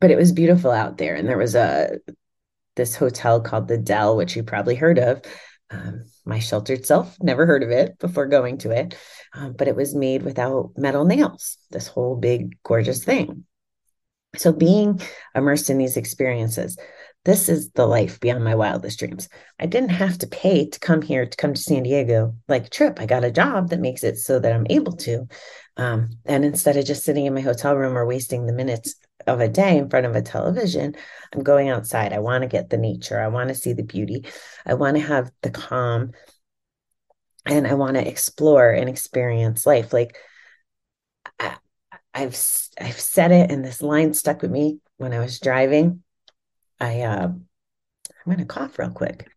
but 0.00 0.10
it 0.10 0.16
was 0.16 0.32
beautiful 0.32 0.70
out 0.70 0.98
there. 0.98 1.14
And 1.14 1.28
there 1.28 1.38
was 1.38 1.54
a 1.54 1.98
this 2.76 2.94
hotel 2.94 3.40
called 3.40 3.68
the 3.68 3.78
Del, 3.78 4.16
which 4.16 4.36
you 4.36 4.42
probably 4.42 4.76
heard 4.76 4.98
of. 4.98 5.22
Um, 5.70 6.04
my 6.24 6.38
sheltered 6.38 6.86
self 6.86 7.16
never 7.20 7.44
heard 7.44 7.62
of 7.62 7.70
it 7.70 7.98
before 7.98 8.26
going 8.26 8.58
to 8.58 8.70
it, 8.70 8.96
um, 9.34 9.52
but 9.52 9.68
it 9.68 9.76
was 9.76 9.94
made 9.94 10.22
without 10.22 10.70
metal 10.76 11.04
nails. 11.04 11.58
This 11.70 11.88
whole 11.88 12.16
big 12.16 12.56
gorgeous 12.62 13.04
thing. 13.04 13.44
So 14.36 14.52
being 14.52 15.00
immersed 15.34 15.68
in 15.68 15.78
these 15.78 15.96
experiences, 15.96 16.78
this 17.28 17.50
is 17.50 17.70
the 17.72 17.84
life 17.84 18.18
beyond 18.20 18.42
my 18.42 18.54
wildest 18.54 18.98
dreams. 18.98 19.28
I 19.60 19.66
didn't 19.66 19.90
have 19.90 20.16
to 20.16 20.26
pay 20.26 20.66
to 20.66 20.80
come 20.80 21.02
here 21.02 21.26
to 21.26 21.36
come 21.36 21.52
to 21.52 21.60
San 21.60 21.82
Diego 21.82 22.34
like 22.48 22.70
trip. 22.70 22.98
I 22.98 23.04
got 23.04 23.22
a 23.22 23.30
job 23.30 23.68
that 23.68 23.80
makes 23.80 24.02
it 24.02 24.16
so 24.16 24.38
that 24.38 24.50
I'm 24.50 24.66
able 24.70 24.96
to. 24.96 25.28
Um, 25.76 26.08
and 26.24 26.42
instead 26.42 26.78
of 26.78 26.86
just 26.86 27.04
sitting 27.04 27.26
in 27.26 27.34
my 27.34 27.42
hotel 27.42 27.76
room 27.76 27.98
or 27.98 28.06
wasting 28.06 28.46
the 28.46 28.54
minutes 28.54 28.94
of 29.26 29.40
a 29.40 29.48
day 29.48 29.76
in 29.76 29.90
front 29.90 30.06
of 30.06 30.16
a 30.16 30.22
television, 30.22 30.94
I'm 31.34 31.42
going 31.42 31.68
outside. 31.68 32.14
I 32.14 32.20
want 32.20 32.44
to 32.44 32.48
get 32.48 32.70
the 32.70 32.78
nature. 32.78 33.20
I 33.20 33.28
want 33.28 33.50
to 33.50 33.54
see 33.54 33.74
the 33.74 33.82
beauty. 33.82 34.24
I 34.64 34.72
want 34.72 34.96
to 34.96 35.02
have 35.02 35.30
the 35.42 35.50
calm 35.50 36.12
and 37.44 37.66
I 37.66 37.74
want 37.74 37.98
to 37.98 38.08
explore 38.08 38.70
and 38.70 38.88
experience 38.88 39.66
life. 39.66 39.92
Like 39.92 40.16
I, 41.38 41.58
I've 42.14 42.40
I've 42.80 42.98
said 42.98 43.32
it, 43.32 43.50
and 43.50 43.62
this 43.62 43.82
line 43.82 44.14
stuck 44.14 44.40
with 44.40 44.50
me 44.50 44.78
when 44.96 45.12
I 45.12 45.18
was 45.18 45.38
driving. 45.40 46.02
I 46.80 47.02
uh, 47.02 47.28
I'm 47.28 47.48
gonna 48.26 48.44
cough 48.44 48.78
real 48.78 48.90
quick. 48.90 49.30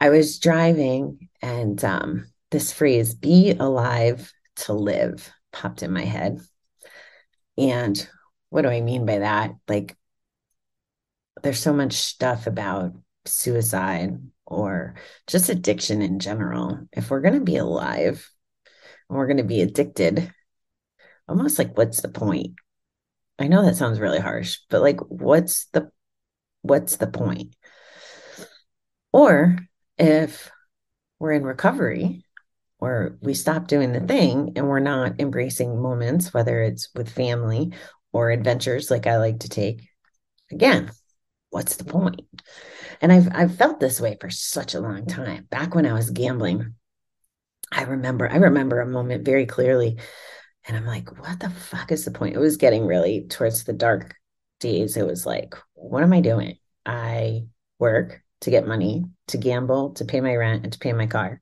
I 0.00 0.10
was 0.10 0.38
driving, 0.38 1.28
and 1.40 1.82
um, 1.84 2.26
this 2.50 2.72
phrase 2.72 3.14
"be 3.14 3.52
alive 3.52 4.32
to 4.56 4.72
live" 4.72 5.32
popped 5.52 5.82
in 5.82 5.92
my 5.92 6.04
head. 6.04 6.40
And 7.56 8.08
what 8.50 8.62
do 8.62 8.68
I 8.68 8.80
mean 8.80 9.06
by 9.06 9.18
that? 9.18 9.52
Like, 9.68 9.96
there's 11.42 11.60
so 11.60 11.72
much 11.72 11.94
stuff 11.94 12.46
about 12.46 12.94
suicide 13.26 14.18
or 14.46 14.94
just 15.26 15.48
addiction 15.48 16.02
in 16.02 16.18
general. 16.18 16.86
If 16.92 17.10
we're 17.10 17.20
going 17.20 17.34
to 17.34 17.40
be 17.40 17.56
alive, 17.56 18.28
and 19.08 19.18
we're 19.18 19.26
going 19.26 19.38
to 19.38 19.44
be 19.44 19.60
addicted, 19.62 20.32
almost 21.28 21.58
like 21.58 21.76
what's 21.76 22.02
the 22.02 22.08
point? 22.08 22.54
I 23.38 23.48
know 23.48 23.64
that 23.64 23.76
sounds 23.76 24.00
really 24.00 24.20
harsh, 24.20 24.58
but 24.70 24.82
like 24.82 25.00
what's 25.08 25.66
the 25.66 25.90
what's 26.62 26.96
the 26.96 27.06
point? 27.06 27.54
Or 29.12 29.58
if 29.98 30.50
we're 31.18 31.32
in 31.32 31.44
recovery 31.44 32.24
or 32.78 33.16
we 33.22 33.34
stop 33.34 33.66
doing 33.66 33.92
the 33.92 34.00
thing 34.00 34.52
and 34.56 34.68
we're 34.68 34.80
not 34.80 35.20
embracing 35.20 35.80
moments, 35.80 36.34
whether 36.34 36.62
it's 36.62 36.88
with 36.94 37.08
family 37.08 37.72
or 38.12 38.30
adventures 38.30 38.90
like 38.90 39.06
I 39.06 39.18
like 39.18 39.40
to 39.40 39.48
take, 39.48 39.88
again, 40.50 40.90
what's 41.50 41.76
the 41.76 41.84
point? 41.84 42.22
And 43.00 43.12
I've 43.12 43.28
I've 43.32 43.56
felt 43.56 43.80
this 43.80 44.00
way 44.00 44.16
for 44.20 44.30
such 44.30 44.74
a 44.74 44.80
long 44.80 45.06
time. 45.06 45.46
Back 45.50 45.74
when 45.74 45.86
I 45.86 45.92
was 45.92 46.10
gambling, 46.10 46.74
I 47.70 47.82
remember, 47.82 48.30
I 48.30 48.36
remember 48.36 48.80
a 48.80 48.86
moment 48.86 49.24
very 49.24 49.46
clearly. 49.46 49.98
And 50.66 50.76
I'm 50.76 50.86
like, 50.86 51.18
what 51.20 51.40
the 51.40 51.50
fuck 51.50 51.92
is 51.92 52.04
the 52.04 52.10
point? 52.10 52.34
It 52.34 52.40
was 52.40 52.56
getting 52.56 52.86
really 52.86 53.26
towards 53.28 53.64
the 53.64 53.72
dark 53.72 54.14
days. 54.60 54.96
It 54.96 55.06
was 55.06 55.26
like, 55.26 55.54
what 55.74 56.02
am 56.02 56.12
I 56.12 56.20
doing? 56.20 56.56
I 56.86 57.44
work 57.78 58.22
to 58.42 58.50
get 58.50 58.66
money, 58.66 59.04
to 59.28 59.38
gamble, 59.38 59.94
to 59.94 60.04
pay 60.04 60.20
my 60.20 60.34
rent, 60.34 60.64
and 60.64 60.72
to 60.72 60.78
pay 60.78 60.92
my 60.92 61.06
car 61.06 61.40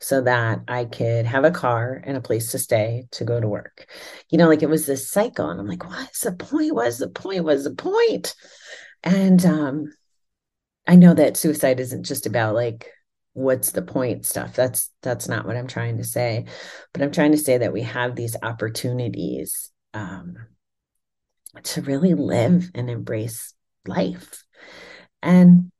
so 0.00 0.20
that 0.22 0.60
I 0.68 0.84
could 0.84 1.26
have 1.26 1.44
a 1.44 1.50
car 1.50 2.00
and 2.04 2.16
a 2.16 2.20
place 2.20 2.52
to 2.52 2.58
stay 2.58 3.08
to 3.12 3.24
go 3.24 3.40
to 3.40 3.48
work. 3.48 3.86
You 4.28 4.38
know, 4.38 4.48
like 4.48 4.62
it 4.62 4.68
was 4.68 4.86
this 4.86 5.10
cycle. 5.10 5.50
And 5.50 5.60
I'm 5.60 5.66
like, 5.66 5.84
what's 5.84 6.20
the 6.20 6.32
point? 6.32 6.74
What's 6.74 6.98
the 6.98 7.08
point? 7.08 7.44
What's 7.44 7.64
the 7.64 7.74
point? 7.74 8.34
And 9.02 9.44
um, 9.44 9.92
I 10.86 10.96
know 10.96 11.14
that 11.14 11.36
suicide 11.36 11.80
isn't 11.80 12.04
just 12.04 12.26
about 12.26 12.54
like 12.54 12.90
what's 13.32 13.72
the 13.72 13.82
point 13.82 14.26
stuff? 14.26 14.54
That's 14.54 14.90
that's 15.02 15.28
not 15.28 15.46
what 15.46 15.56
i'm 15.56 15.66
trying 15.66 15.98
to 15.98 16.04
say. 16.04 16.46
But 16.92 17.02
i'm 17.02 17.12
trying 17.12 17.32
to 17.32 17.38
say 17.38 17.58
that 17.58 17.72
we 17.72 17.82
have 17.82 18.16
these 18.16 18.36
opportunities 18.42 19.70
um, 19.94 20.36
to 21.62 21.82
really 21.82 22.14
live 22.14 22.70
and 22.74 22.90
embrace 22.90 23.54
life. 23.86 24.44
And 25.22 25.70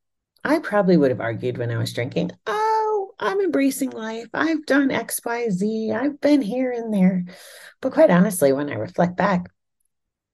i 0.45 0.59
probably 0.61 0.97
would 0.97 1.11
have 1.11 1.21
argued 1.21 1.59
when 1.59 1.71
i 1.71 1.77
was 1.77 1.93
drinking 1.93 2.31
oh 2.47 3.11
i'm 3.19 3.41
embracing 3.41 3.91
life. 3.91 4.29
I've 4.33 4.65
done 4.67 4.91
xyz 4.91 5.93
i've 5.93 6.21
been 6.21 6.43
here 6.43 6.71
and 6.71 6.95
there. 6.95 7.25
But 7.81 7.93
quite 7.93 8.11
honestly 8.11 8.53
when 8.53 8.71
i 8.71 8.75
reflect 8.75 9.17
back 9.17 9.47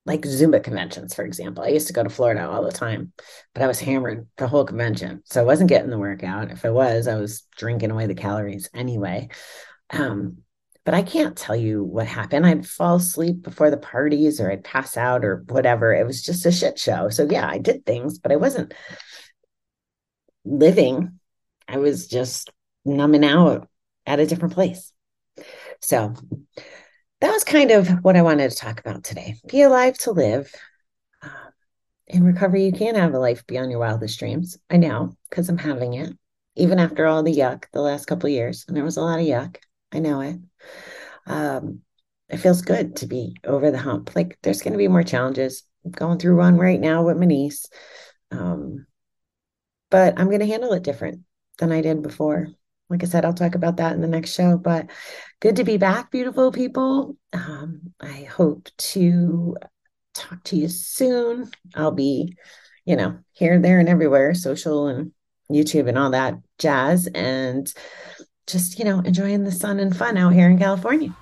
like 0.07 0.23
Zumba 0.23 0.62
conventions, 0.62 1.14
for 1.14 1.25
example. 1.25 1.64
I 1.64 1.69
used 1.69 1.87
to 1.87 1.93
go 1.93 2.03
to 2.03 2.11
Florida 2.11 2.49
all 2.49 2.62
the 2.62 2.73
time, 2.73 3.12
but 3.55 3.62
I 3.62 3.67
was 3.67 3.81
hammered 3.81 4.27
the 4.37 4.49
whole 4.49 4.64
convention. 4.64 5.23
So 5.25 5.40
I 5.40 5.45
wasn't 5.45 5.71
getting 5.71 5.90
the 5.90 5.99
workout. 5.99 6.51
If 6.51 6.64
I 6.64 6.71
was, 6.71 7.09
I 7.09 7.17
was 7.17 7.47
drinking 7.57 7.90
away 7.90 8.07
the 8.07 8.14
calories 8.14 8.69
anyway. 8.75 9.29
Um, 9.90 10.38
but 10.85 10.93
I 10.93 11.03
can't 11.03 11.37
tell 11.37 11.57
you 11.57 11.83
what 11.83 12.07
happened. 12.07 12.47
I'd 12.47 12.67
fall 12.67 12.97
asleep 12.97 13.43
before 13.43 13.71
the 13.71 13.79
parties 13.79 14.40
or 14.40 14.51
I'd 14.51 14.64
pass 14.64 14.99
out 14.99 15.25
or 15.25 15.43
whatever. 15.49 15.95
It 15.95 16.07
was 16.07 16.23
just 16.23 16.45
a 16.45 16.53
shit 16.53 16.79
show. 16.79 17.09
So 17.09 17.27
yeah, 17.31 17.49
I 17.49 17.57
did 17.57 17.87
things, 17.87 18.19
but 18.19 18.33
I 18.33 18.37
wasn't 18.37 18.75
living. 20.45 21.19
I 21.67 21.79
was 21.79 22.07
just 22.07 22.51
numbing 22.85 23.25
out 23.25 23.69
at 24.05 24.21
a 24.21 24.27
different 24.27 24.53
place. 24.53 24.93
So 25.81 26.14
that 27.25 27.33
was 27.33 27.43
kind 27.43 27.71
of 27.71 27.89
what 28.05 28.17
I 28.17 28.23
wanted 28.23 28.51
to 28.51 28.57
talk 28.57 28.81
about 28.81 29.03
today. 29.03 29.37
Be 29.49 29.63
alive 29.63 29.97
to 30.01 30.11
live. 30.11 30.55
Um, 31.23 31.31
in 32.07 32.23
recovery, 32.23 32.67
you 32.67 32.73
can 32.73 32.97
have 32.97 33.15
a 33.15 33.19
life 33.19 33.47
beyond 33.47 33.71
your 33.71 33.81
wildest 33.81 34.19
dreams. 34.19 34.59
I 34.69 34.77
know 34.77 35.17
because 35.31 35.49
I'm 35.49 35.57
having 35.57 35.95
it, 35.95 36.13
even 36.55 36.79
after 36.79 37.07
all 37.07 37.23
the 37.23 37.35
yuck 37.35 37.65
the 37.73 37.81
last 37.81 38.05
couple 38.05 38.29
years. 38.29 38.67
And 38.69 38.77
there 38.77 38.85
was 38.85 38.99
a 38.99 39.01
lot 39.01 39.21
of 39.21 39.25
yuck. 39.25 39.57
I 39.91 40.01
know 40.01 40.21
it. 40.21 40.37
Um, 41.27 41.81
it 42.29 42.37
feels 42.37 42.61
good 42.61 42.97
to 42.97 43.07
be 43.07 43.37
over 43.43 43.71
the 43.71 43.79
hump. 43.79 44.15
Like 44.15 44.37
there's 44.43 44.61
going 44.61 44.75
to 44.75 44.79
be 44.79 44.89
more 44.89 45.03
challenges. 45.03 45.63
I'm 45.83 45.93
going 45.93 46.19
through 46.19 46.37
one 46.37 46.59
right 46.59 46.79
now 46.81 47.05
with 47.05 47.17
my 47.17 47.25
niece. 47.25 47.65
Um, 48.33 48.87
but 49.91 50.21
I'm 50.21 50.27
going 50.27 50.41
to 50.41 50.47
handle 50.47 50.75
it 50.75 50.83
different 50.83 51.21
than 51.57 51.73
I 51.73 51.81
did 51.81 52.03
before. 52.03 52.49
Like 52.90 53.03
I 53.03 53.07
said, 53.07 53.25
I'll 53.25 53.35
talk 53.35 53.55
about 53.55 53.79
that 53.79 53.94
in 53.94 54.01
the 54.01 54.09
next 54.09 54.35
show. 54.35 54.57
But 54.59 54.90
good 55.40 55.57
to 55.57 55.64
be 55.64 55.77
back, 55.77 56.11
beautiful 56.11 56.53
people. 56.53 57.16
Um, 57.33 57.92
I 58.01 58.25
hope 58.25 58.68
to 58.77 59.57
talk 60.14 60.42
to 60.44 60.57
you 60.57 60.68
soon. 60.68 61.51
I'll 61.75 61.92
be, 61.92 62.37
you 62.85 62.97
know, 62.97 63.18
here, 63.33 63.59
there, 63.59 63.79
and 63.79 63.88
everywhere, 63.88 64.35
social 64.35 64.87
and 64.88 65.12
YouTube 65.51 65.88
and 65.88 65.99
all 65.99 66.11
that 66.11 66.35
jazz. 66.59 67.07
And 67.09 67.73
just, 68.47 68.79
you 68.79 68.85
know, 68.85 69.01
enjoying 69.01 69.44
the 69.44 69.53
sun 69.53 69.81
and 69.81 69.97
fun 69.97 70.16
out 70.16 70.35
here 70.35 70.49
in 70.49 70.59
California. 70.59 71.14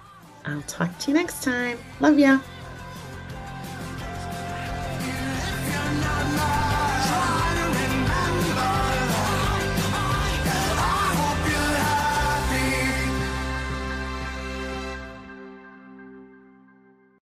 I'll 0.44 0.62
talk 0.62 0.98
to 0.98 1.10
you 1.10 1.16
next 1.16 1.42
time. 1.42 1.78
Love 2.00 2.18
ya. 2.18 2.40